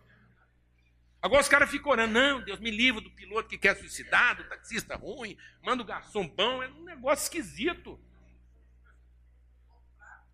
[1.21, 4.43] Agora os caras ficam orando, não, Deus me livre do piloto que quer suicidar, do
[4.45, 7.99] taxista ruim, manda o garçom bom, é um negócio esquisito.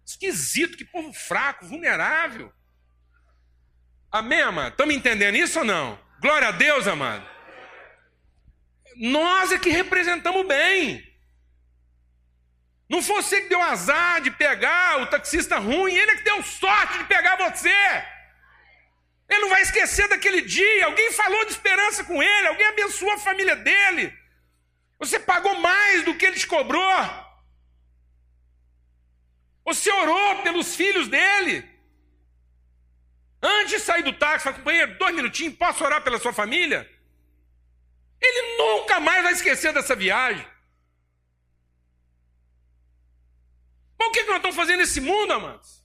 [0.05, 2.51] Esquisito, que povo fraco, vulnerável.
[4.11, 4.86] Amém, amado?
[4.86, 5.97] Me entendendo isso ou não?
[6.19, 7.26] Glória a Deus, amado.
[9.02, 11.04] Nós é que representamos bem.
[12.88, 16.43] Não foi você que deu azar de pegar o taxista ruim, ele é que deu
[16.43, 17.74] sorte de pegar você.
[19.28, 20.86] Ele não vai esquecer daquele dia.
[20.86, 24.16] Alguém falou de esperança com ele, alguém abençoou a família dele.
[24.99, 27.02] Você pagou mais do que ele te cobrou.
[29.66, 31.68] Você orou pelos filhos dele.
[33.41, 36.88] Antes de sair do táxi, falei, companheiro, dois minutinhos, posso orar pela sua família?
[38.22, 40.45] Ele nunca mais vai esquecer dessa viagem.
[43.97, 45.82] Mas o que, que nós estamos fazendo nesse mundo, amados?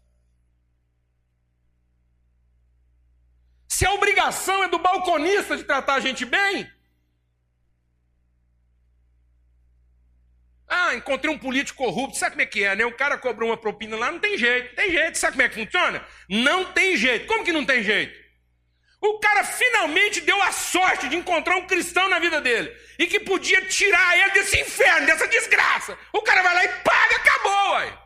[3.69, 6.71] Se a obrigação é do balconista de tratar a gente bem.
[10.69, 12.85] Ah, encontrei um político corrupto, sabe como é que é, né?
[12.85, 15.65] O cara cobrou uma propina lá, não tem jeito, tem jeito, sabe como é que
[15.65, 16.05] funciona?
[16.29, 17.27] Não tem jeito.
[17.27, 18.26] Como que não tem jeito?
[19.09, 22.77] O cara finalmente deu a sorte de encontrar um cristão na vida dele.
[22.99, 25.97] E que podia tirar ele desse inferno, dessa desgraça.
[26.13, 27.99] O cara vai lá e paga, acabou, uai.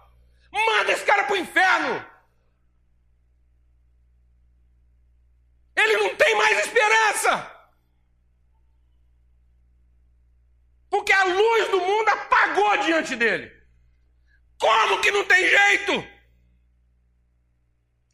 [0.52, 2.04] Manda esse cara pro inferno.
[5.74, 7.56] Ele não tem mais esperança.
[10.90, 13.50] Porque a luz do mundo apagou diante dele.
[14.58, 16.06] Como que não tem jeito?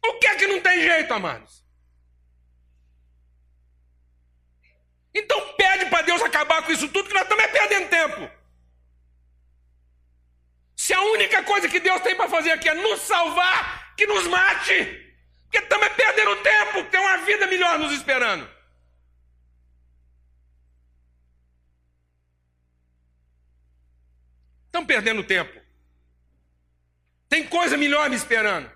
[0.05, 1.66] O que é que não tem jeito, amados?
[5.17, 8.31] Então pede para Deus acabar com isso tudo, que nós estamos é perdendo tempo.
[10.75, 14.27] Se a única coisa que Deus tem para fazer aqui é nos salvar, que nos
[14.27, 14.75] mate.
[15.43, 18.47] Porque estamos é perdendo tempo, tem uma vida melhor nos esperando.
[24.67, 25.59] Estão perdendo tempo.
[27.27, 28.71] Tem coisa melhor me esperando.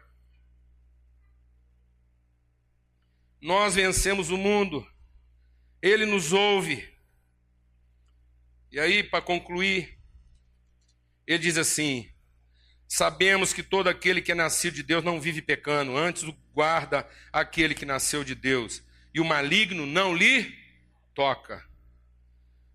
[3.40, 4.92] Nós vencemos o mundo.
[5.82, 6.88] Ele nos ouve.
[8.72, 9.98] E aí, para concluir,
[11.26, 12.10] ele diz assim:
[12.88, 16.24] Sabemos que todo aquele que é nascido de Deus não vive pecando, antes
[16.54, 20.54] guarda aquele que nasceu de Deus, e o maligno não lhe
[21.16, 21.66] toca.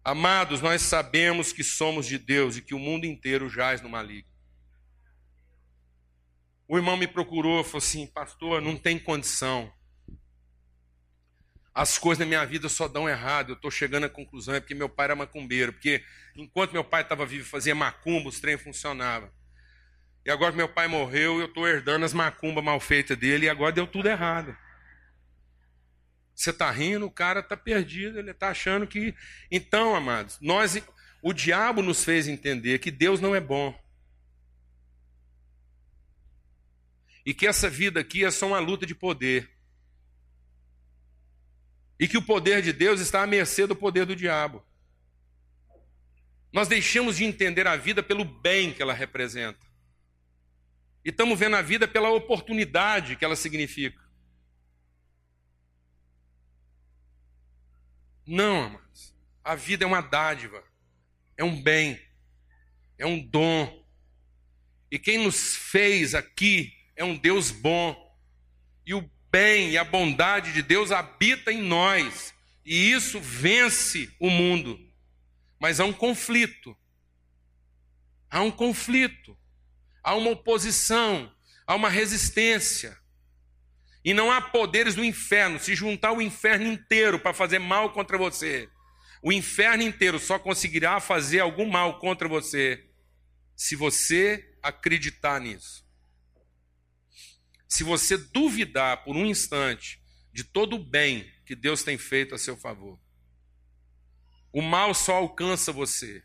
[0.03, 4.31] Amados, nós sabemos que somos de Deus e que o mundo inteiro jaz no maligno.
[6.69, 9.73] O irmão me procurou falou assim: Pastor, não tem condição.
[11.77, 13.51] As coisas na minha vida só dão errado.
[13.51, 15.75] Eu estou chegando à conclusão, é porque meu pai era macumbeiro.
[15.75, 16.03] Porque
[16.35, 19.31] enquanto meu pai estava vivo fazia macumba, os trem funcionava.
[20.25, 23.73] E agora meu pai morreu, eu estou herdando as macumbas mal feitas dele e agora
[23.73, 24.57] deu tudo errado.
[26.35, 29.15] Você está rindo, o cara está perdido, ele está achando que.
[29.51, 30.83] Então, amados, nós,
[31.21, 33.79] o diabo nos fez entender que Deus não é bom.
[37.27, 39.56] E que essa vida aqui é só uma luta de poder.
[41.99, 44.65] E que o poder de Deus está à mercê do poder do diabo.
[46.53, 49.65] Nós deixamos de entender a vida pelo bem que ela representa.
[51.05, 54.01] E estamos vendo a vida pela oportunidade que ela significa.
[58.27, 59.15] Não, amados.
[59.45, 60.65] A vida é uma dádiva,
[61.37, 62.01] é um bem,
[62.99, 63.87] é um dom.
[64.91, 67.95] E quem nos fez aqui é um Deus bom.
[68.85, 72.35] E o bem e a bondade de Deus habita em nós.
[72.65, 74.81] E isso vence o mundo.
[75.61, 76.75] Mas há um conflito.
[78.31, 79.37] Há um conflito.
[80.03, 81.31] Há uma oposição.
[81.67, 82.97] Há uma resistência.
[84.03, 85.61] E não há poderes do inferno.
[85.61, 88.71] Se juntar o inferno inteiro para fazer mal contra você,
[89.23, 92.83] o inferno inteiro só conseguirá fazer algum mal contra você
[93.55, 95.86] se você acreditar nisso.
[97.69, 100.01] Se você duvidar por um instante
[100.33, 102.99] de todo o bem que Deus tem feito a seu favor,
[104.53, 106.23] o mal só alcança você.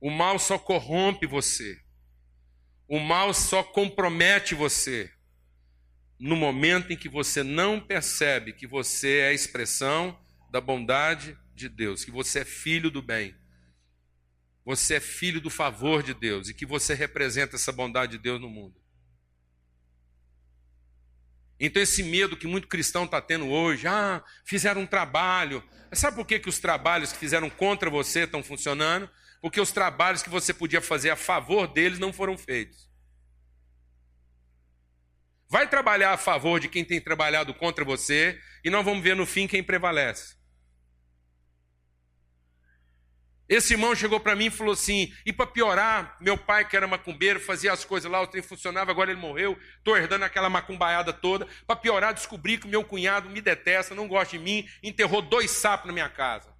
[0.00, 1.78] O mal só corrompe você.
[2.88, 5.12] O mal só compromete você
[6.20, 10.18] no momento em que você não percebe que você é a expressão
[10.50, 13.34] da bondade de Deus, que você é filho do bem,
[14.64, 18.40] você é filho do favor de Deus e que você representa essa bondade de Deus
[18.40, 18.74] no mundo.
[21.60, 25.62] Então, esse medo que muito cristão está tendo hoje, ah, fizeram um trabalho.
[25.92, 29.10] Sabe por que, que os trabalhos que fizeram contra você estão funcionando?
[29.42, 32.88] Porque os trabalhos que você podia fazer a favor deles não foram feitos.
[35.50, 39.26] Vai trabalhar a favor de quem tem trabalhado contra você e nós vamos ver no
[39.26, 40.39] fim quem prevalece.
[43.50, 46.86] Esse irmão chegou para mim e falou assim: e para piorar, meu pai, que era
[46.86, 51.12] macumbeiro, fazia as coisas lá, o trem funcionava, agora ele morreu, estou herdando aquela macumbaiada
[51.12, 51.46] toda.
[51.66, 55.88] Para piorar, descobri que meu cunhado me detesta, não gosta de mim, enterrou dois sapos
[55.88, 56.54] na minha casa.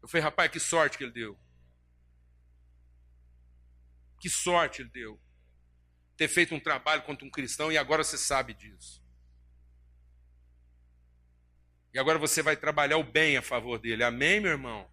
[0.00, 1.38] Eu falei, rapaz, que sorte que ele deu.
[4.18, 5.20] Que sorte ele deu
[6.18, 9.00] ter feito um trabalho contra um cristão e agora você sabe disso.
[11.98, 14.04] E agora você vai trabalhar o bem a favor dele.
[14.04, 14.88] Amém, meu irmão?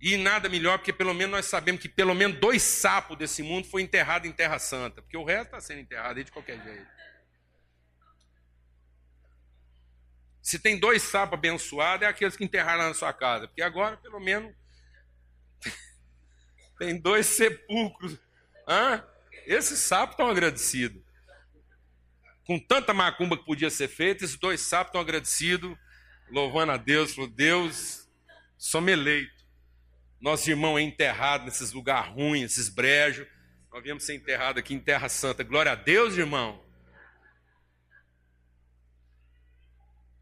[0.00, 3.68] E nada melhor, porque pelo menos nós sabemos que pelo menos dois sapos desse mundo
[3.68, 6.86] foi enterrado em Terra Santa, porque o resto está sendo enterrado aí de qualquer jeito.
[10.40, 14.18] Se tem dois sapos abençoados, é aqueles que enterraram na sua casa, porque agora pelo
[14.18, 14.54] menos
[16.78, 18.16] Tem dois sepulcros.
[18.66, 19.04] Hã?
[19.44, 21.02] Esses sapos estão agradecidos.
[22.46, 25.76] Com tanta macumba que podia ser feita, esses dois sapos estão agradecidos,
[26.30, 27.14] louvando a Deus.
[27.14, 28.08] Falou, Deus,
[28.56, 29.40] somos eleitos.
[30.20, 33.26] Nosso irmão é enterrado nesses lugares ruins, esses brejos.
[33.72, 35.42] Nós viemos ser enterrados aqui em Terra Santa.
[35.42, 36.62] Glória a Deus, irmão.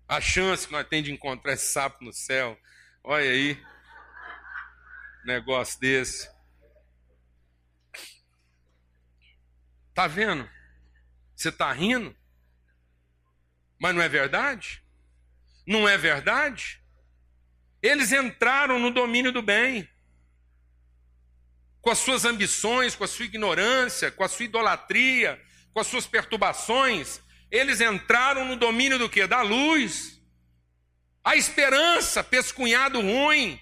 [0.06, 2.58] A chance que nós temos de encontrar esse sapo no céu.
[3.02, 3.62] Olha aí.
[5.24, 6.30] Negócio desse.
[9.94, 10.48] Tá vendo?
[11.34, 12.16] Você está rindo?
[13.80, 14.82] Mas não é verdade?
[15.68, 16.80] Não é verdade?
[17.80, 19.88] Eles entraram no domínio do bem
[21.80, 25.40] com as suas ambições, com a sua ignorância, com a sua idolatria,
[25.72, 27.20] com as suas perturbações,
[27.50, 29.26] eles entraram no domínio do que?
[29.26, 30.20] Da luz.
[31.24, 33.60] A esperança fez esse cunhado ruim.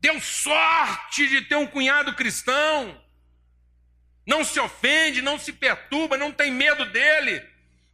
[0.00, 3.00] Deu sorte de ter um cunhado cristão.
[4.26, 7.44] Não se ofende, não se perturba, não tem medo dele.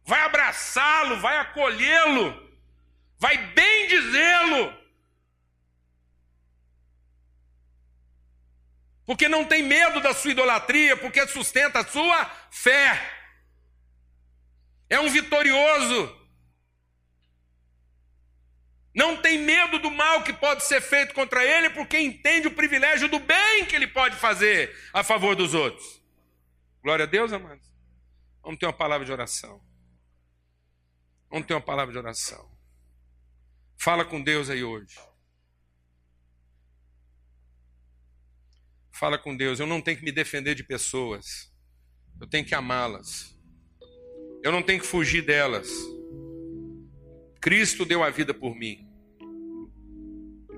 [0.05, 2.33] Vai abraçá-lo, vai acolhê-lo,
[3.17, 4.85] vai bem dizê-lo.
[9.05, 12.99] porque não tem medo da sua idolatria, porque sustenta a sua fé.
[14.89, 16.25] É um vitorioso.
[18.95, 23.07] Não tem medo do mal que pode ser feito contra ele, porque entende o privilégio
[23.07, 26.01] do bem que ele pode fazer a favor dos outros.
[26.81, 27.65] Glória a Deus, amados.
[28.41, 29.61] Vamos ter uma palavra de oração.
[31.29, 32.49] Vamos ter uma palavra de oração.
[33.77, 34.97] Fala com Deus aí hoje.
[38.91, 39.59] Fala com Deus.
[39.59, 41.53] Eu não tenho que me defender de pessoas.
[42.19, 43.37] Eu tenho que amá-las.
[44.41, 45.69] Eu não tenho que fugir delas.
[47.41, 48.87] Cristo deu a vida por mim.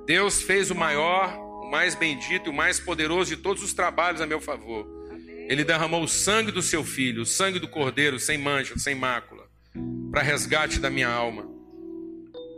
[0.05, 4.21] Deus fez o maior, o mais bendito e o mais poderoso de todos os trabalhos
[4.21, 4.87] a meu favor.
[5.49, 9.46] Ele derramou o sangue do seu filho, o sangue do cordeiro, sem mancha, sem mácula,
[10.11, 11.47] para resgate da minha alma.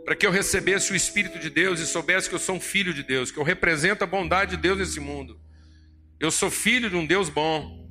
[0.04, 2.92] Para que eu recebesse o Espírito de Deus e soubesse que eu sou um filho
[2.94, 5.38] de Deus, que eu represento a bondade de Deus nesse mundo.
[6.18, 7.90] Eu sou filho de um Deus bom,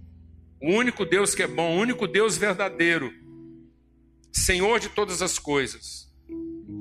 [0.62, 3.14] o único Deus que é bom, o único Deus verdadeiro,
[4.32, 6.10] Senhor de todas as coisas.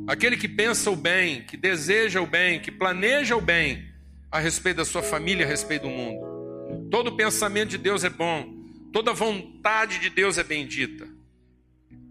[0.06, 3.86] Aquele que pensa o bem, que deseja o bem, que planeja o bem
[4.30, 6.88] a respeito da sua família, a respeito do mundo.
[6.90, 8.54] Todo pensamento de Deus é bom,
[8.92, 11.17] toda vontade de Deus é bendita.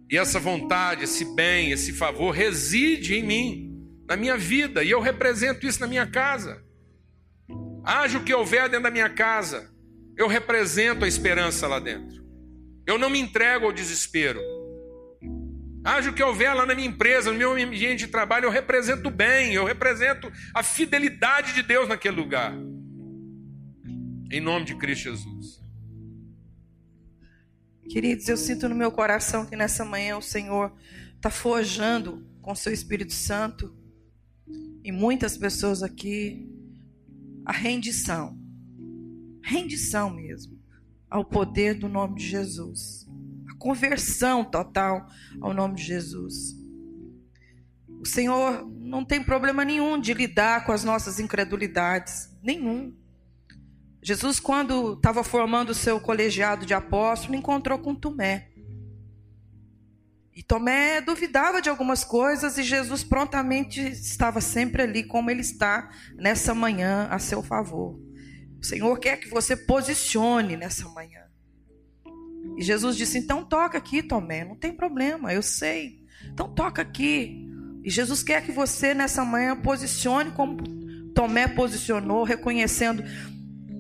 [0.10, 5.02] E essa vontade, esse bem, esse favor reside em mim, na minha vida, e eu
[5.02, 6.64] represento isso na minha casa.
[7.84, 9.70] Haja o que houver dentro da minha casa,
[10.18, 12.26] eu represento a esperança lá dentro.
[12.86, 14.40] Eu não me entrego ao desespero.
[15.84, 19.10] Haja o que houver lá na minha empresa, no meu ambiente de trabalho, eu represento
[19.10, 22.54] o bem, eu represento a fidelidade de Deus naquele lugar.
[24.32, 25.67] Em nome de Cristo Jesus.
[27.90, 30.74] Queridos, eu sinto no meu coração que nessa manhã o Senhor
[31.16, 33.76] está forjando com seu Espírito Santo
[34.84, 36.50] e muitas pessoas aqui
[37.46, 38.38] a rendição.
[39.42, 40.58] Rendição mesmo
[41.10, 43.08] ao poder do nome de Jesus.
[43.50, 45.08] A conversão total
[45.40, 46.58] ao nome de Jesus.
[48.00, 52.94] O Senhor não tem problema nenhum de lidar com as nossas incredulidades, nenhum.
[54.02, 58.50] Jesus, quando estava formando o seu colegiado de apóstolo, encontrou com Tomé.
[60.36, 65.90] E Tomé duvidava de algumas coisas e Jesus prontamente estava sempre ali, como ele está
[66.16, 68.00] nessa manhã a seu favor.
[68.62, 71.22] O Senhor quer que você posicione nessa manhã.
[72.56, 76.06] E Jesus disse: então toca aqui, Tomé, não tem problema, eu sei.
[76.32, 77.48] Então toca aqui.
[77.84, 80.58] E Jesus quer que você nessa manhã posicione como
[81.16, 83.04] Tomé posicionou, reconhecendo: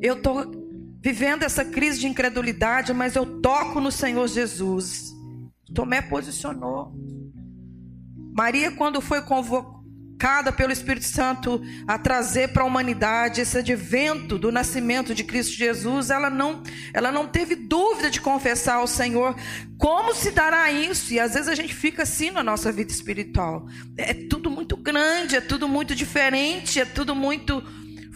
[0.01, 0.51] eu estou
[0.99, 5.13] vivendo essa crise de incredulidade, mas eu toco no Senhor Jesus.
[5.73, 6.93] Tomé posicionou.
[8.35, 14.51] Maria, quando foi convocada pelo Espírito Santo a trazer para a humanidade esse advento do
[14.51, 16.61] nascimento de Cristo Jesus, ela não,
[16.93, 19.35] ela não teve dúvida de confessar ao Senhor
[19.77, 21.13] como se dará isso.
[21.13, 23.65] E às vezes a gente fica assim na nossa vida espiritual.
[23.95, 27.63] É tudo muito grande, é tudo muito diferente, é tudo muito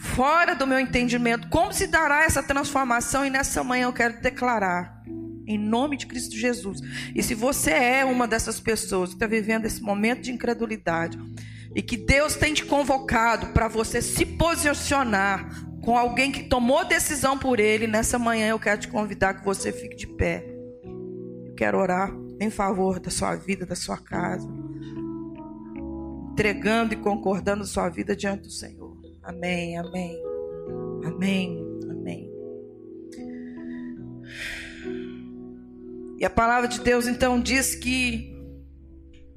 [0.02, 1.48] fora do meu entendimento.
[1.48, 3.24] Como se dará essa transformação?
[3.24, 5.00] E nessa manhã eu quero declarar
[5.46, 6.80] em nome de Cristo Jesus.
[7.14, 11.18] E se você é uma dessas pessoas que está vivendo esse momento de incredulidade
[11.74, 15.48] e que Deus tem te convocado para você se posicionar
[15.80, 19.72] com alguém que tomou decisão por Ele, nessa manhã eu quero te convidar que você
[19.72, 20.44] fique de pé.
[21.46, 24.48] Eu quero orar em favor da sua vida, da sua casa,
[26.32, 28.81] entregando e concordando sua vida diante do Senhor.
[29.22, 30.20] Amém, amém.
[31.04, 31.64] Amém.
[31.88, 32.30] Amém.
[36.18, 38.32] E a palavra de Deus então diz que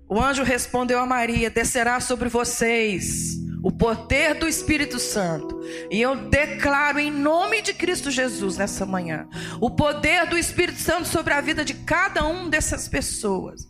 [0.09, 5.59] o anjo respondeu a Maria: Descerá sobre vocês o poder do Espírito Santo.
[5.89, 9.27] E eu declaro em nome de Cristo Jesus nessa manhã
[9.59, 13.67] o poder do Espírito Santo sobre a vida de cada um dessas pessoas,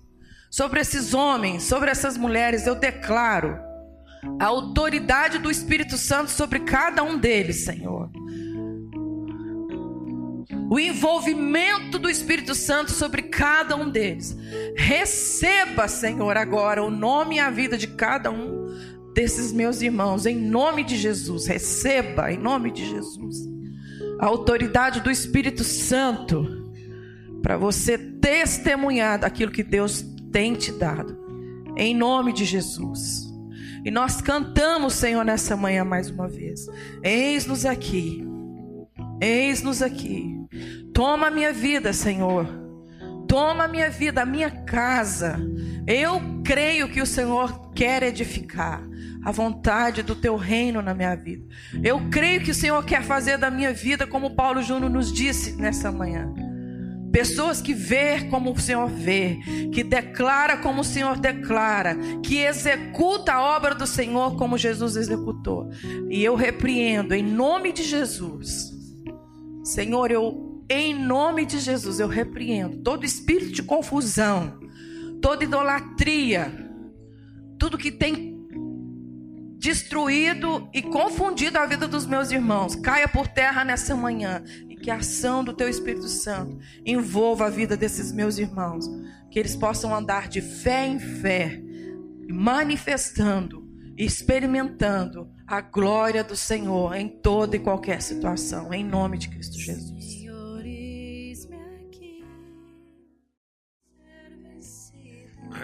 [0.51, 2.67] sobre esses homens, sobre essas mulheres.
[2.67, 3.57] Eu declaro
[4.39, 8.09] a autoridade do Espírito Santo sobre cada um deles, Senhor.
[10.69, 14.35] O envolvimento do Espírito Santo sobre cada um deles.
[14.75, 18.65] Receba, Senhor, agora o nome e a vida de cada um
[19.13, 21.47] desses meus irmãos, em nome de Jesus.
[21.47, 23.47] Receba, em nome de Jesus,
[24.19, 26.65] a autoridade do Espírito Santo
[27.41, 31.17] para você testemunhar daquilo que Deus tem te dado,
[31.77, 33.24] em nome de Jesus.
[33.85, 36.65] E nós cantamos, Senhor, nessa manhã mais uma vez.
[37.03, 38.25] Eis-nos aqui.
[39.21, 40.35] Eis-nos aqui.
[40.91, 42.47] Toma a minha vida, Senhor.
[43.27, 45.39] Toma a minha vida, a minha casa.
[45.85, 48.81] Eu creio que o Senhor quer edificar
[49.23, 51.45] a vontade do teu reino na minha vida.
[51.83, 55.55] Eu creio que o Senhor quer fazer da minha vida como Paulo Júnior nos disse
[55.57, 56.33] nessa manhã.
[57.15, 59.39] Pessoas que vê como o Senhor vê,
[59.71, 65.69] que declara como o Senhor declara, que executa a obra do Senhor como Jesus executou.
[66.09, 68.69] E eu repreendo em nome de Jesus.
[69.63, 74.59] Senhor, eu em nome de Jesus eu repreendo todo espírito de confusão,
[75.21, 76.69] toda idolatria,
[77.57, 78.35] tudo que tem
[79.57, 84.43] destruído e confundido a vida dos meus irmãos, caia por terra nessa manhã
[84.75, 88.85] e que a ação do teu Espírito Santo envolva a vida desses meus irmãos,
[89.31, 91.61] que eles possam andar de fé em fé,
[92.29, 93.65] manifestando,
[93.97, 100.25] experimentando a glória do Senhor em toda e qualquer situação, em nome de Cristo Jesus.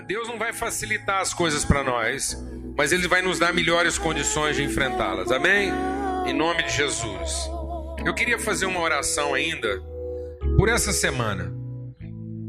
[0.08, 2.38] Deus não vai facilitar as coisas para nós,
[2.78, 5.32] mas Ele vai nos dar melhores condições de enfrentá-las.
[5.32, 5.70] Amém?
[6.26, 7.50] Em nome de Jesus.
[8.04, 9.80] Eu queria fazer uma oração ainda
[10.58, 11.54] por essa semana.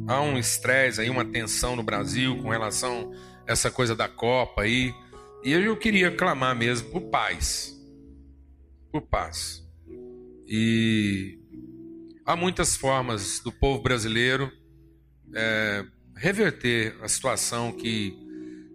[0.08, 3.12] Há um estresse aí, uma tensão no Brasil com relação
[3.46, 4.94] a essa coisa da Copa aí.
[5.44, 7.78] E eu queria clamar mesmo por paz.
[8.90, 9.62] Por paz.
[10.46, 11.38] E
[12.24, 14.50] há muitas formas do povo brasileiro
[15.34, 15.84] é,
[16.16, 18.16] reverter a situação que,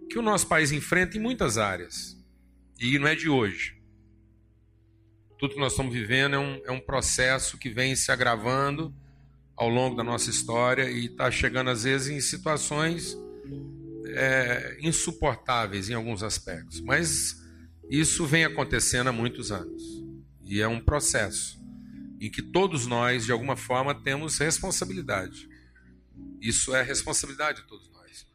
[0.08, 2.16] que o nosso país enfrenta em muitas áreas.
[2.80, 3.77] E não é de hoje.
[5.38, 8.92] Tudo que nós estamos vivendo é um, é um processo que vem se agravando
[9.56, 13.16] ao longo da nossa história e está chegando, às vezes, em situações
[14.06, 16.80] é, insuportáveis em alguns aspectos.
[16.80, 17.36] Mas
[17.88, 19.82] isso vem acontecendo há muitos anos.
[20.44, 21.58] E é um processo
[22.20, 25.48] em que todos nós, de alguma forma, temos responsabilidade.
[26.40, 28.26] Isso é responsabilidade de todos nós.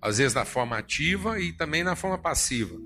[0.00, 2.78] Às vezes na forma ativa e também na forma passiva.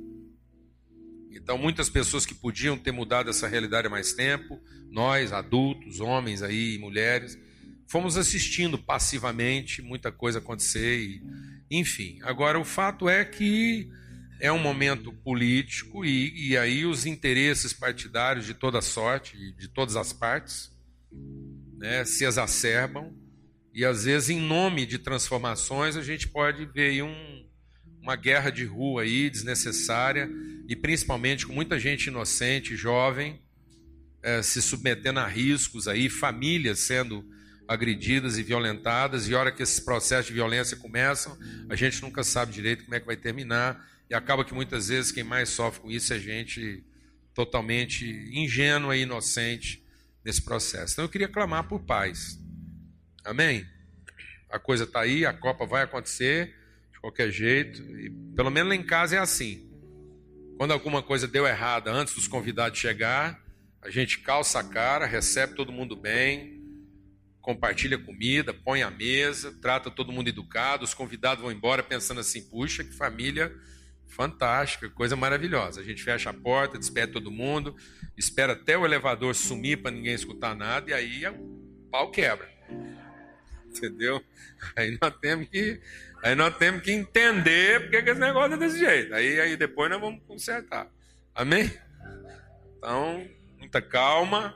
[1.41, 4.61] Então, muitas pessoas que podiam ter mudado essa realidade há mais tempo,
[4.91, 7.39] nós, adultos, homens aí, mulheres,
[7.87, 11.23] fomos assistindo passivamente muita coisa acontecer e,
[11.71, 12.19] enfim.
[12.23, 13.89] Agora, o fato é que
[14.41, 19.97] é um momento político e, e aí os interesses partidários de toda sorte, de todas
[19.97, 20.71] as partes,
[21.79, 23.13] né, se exacerbam
[23.79, 27.47] e às vezes, em nome de transformações, a gente pode ver um,
[28.03, 30.29] uma guerra de rua aí desnecessária
[30.69, 33.41] e principalmente com muita gente inocente, jovem,
[34.23, 37.27] é, se submetendo a riscos aí, famílias sendo
[37.67, 39.29] agredidas e violentadas.
[39.29, 41.39] E a hora que esses processos de violência começam,
[41.71, 45.11] a gente nunca sabe direito como é que vai terminar e acaba que muitas vezes
[45.11, 46.85] quem mais sofre com isso é gente
[47.33, 49.83] totalmente ingênua e inocente
[50.23, 50.93] nesse processo.
[50.93, 52.39] Então eu queria clamar por paz.
[53.25, 53.67] Amém?
[54.51, 56.55] A coisa está aí, a Copa vai acontecer
[56.93, 57.81] de qualquer jeito.
[57.99, 59.68] E pelo menos lá em casa é assim.
[60.59, 63.41] Quando alguma coisa deu errada antes dos convidados chegar,
[63.81, 66.61] a gente calça a cara, recebe todo mundo bem,
[67.41, 70.85] compartilha comida, põe a mesa, trata todo mundo educado.
[70.85, 73.55] Os convidados vão embora pensando assim: puxa, que família
[74.09, 75.81] fantástica, coisa maravilhosa.
[75.81, 77.77] A gente fecha a porta, despede todo mundo,
[78.17, 82.51] espera até o elevador sumir para ninguém escutar nada e aí o pau quebra.
[83.65, 84.21] Entendeu?
[84.75, 85.81] Aí nós temos que,
[86.23, 89.15] aí nós temos que entender porque que esse negócio é desse jeito.
[89.15, 90.89] Aí, aí depois nós vamos consertar.
[91.35, 91.73] Amém?
[92.77, 93.27] Então,
[93.59, 94.55] muita calma.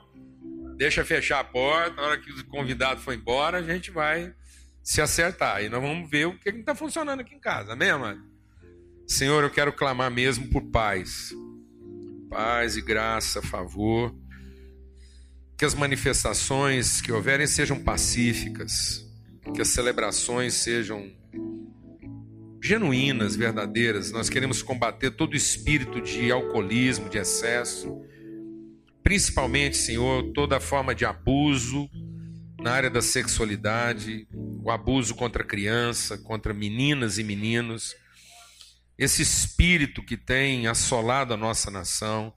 [0.77, 1.95] Deixa fechar a porta.
[1.95, 4.33] Na hora que o convidado for embora, a gente vai
[4.81, 5.63] se acertar.
[5.63, 7.73] E nós vamos ver o que está funcionando aqui em casa.
[7.73, 8.21] Amém, amado?
[9.07, 11.33] Senhor, eu quero clamar mesmo por paz.
[12.29, 14.13] Paz e graça, favor.
[15.57, 19.07] que as manifestações que houverem sejam pacíficas,
[19.53, 21.09] que as celebrações sejam
[22.63, 24.09] genuínas, verdadeiras.
[24.11, 28.01] Nós queremos combater todo espírito de alcoolismo, de excesso,
[29.03, 31.89] principalmente, Senhor, toda forma de abuso
[32.57, 34.25] na área da sexualidade,
[34.63, 37.93] o abuso contra criança, contra meninas e meninos.
[38.97, 42.33] Esse espírito que tem assolado a nossa nação,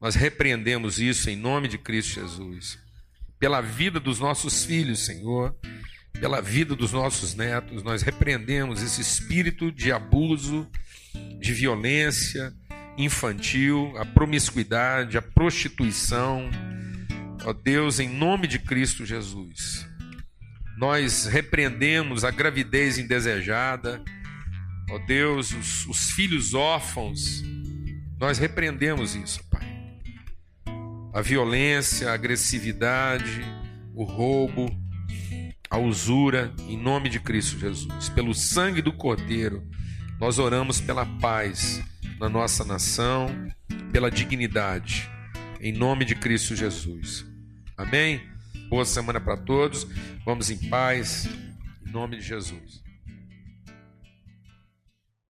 [0.00, 2.80] nós repreendemos isso em nome de Cristo Jesus.
[3.38, 5.56] Pela vida dos nossos filhos, Senhor,
[6.12, 10.68] pela vida dos nossos netos, nós repreendemos esse espírito de abuso,
[11.40, 12.52] de violência
[12.96, 16.50] infantil, a promiscuidade, a prostituição.
[17.44, 19.86] Ó Deus, em nome de Cristo Jesus,
[20.76, 24.02] nós repreendemos a gravidez indesejada,
[24.90, 27.42] ó Deus, os, os filhos órfãos,
[28.18, 29.66] nós repreendemos isso, Pai.
[31.14, 33.42] A violência, a agressividade,
[33.94, 34.68] o roubo,
[35.70, 38.08] a usura, em nome de Cristo Jesus.
[38.10, 39.62] Pelo sangue do Cordeiro,
[40.18, 41.82] nós oramos pela paz
[42.18, 43.28] na nossa nação,
[43.92, 45.08] pela dignidade,
[45.60, 47.26] em nome de Cristo Jesus.
[47.76, 48.20] Amém?
[48.68, 49.86] Boa semana para todos.
[50.24, 51.28] Vamos em paz,
[51.86, 52.82] em nome de Jesus.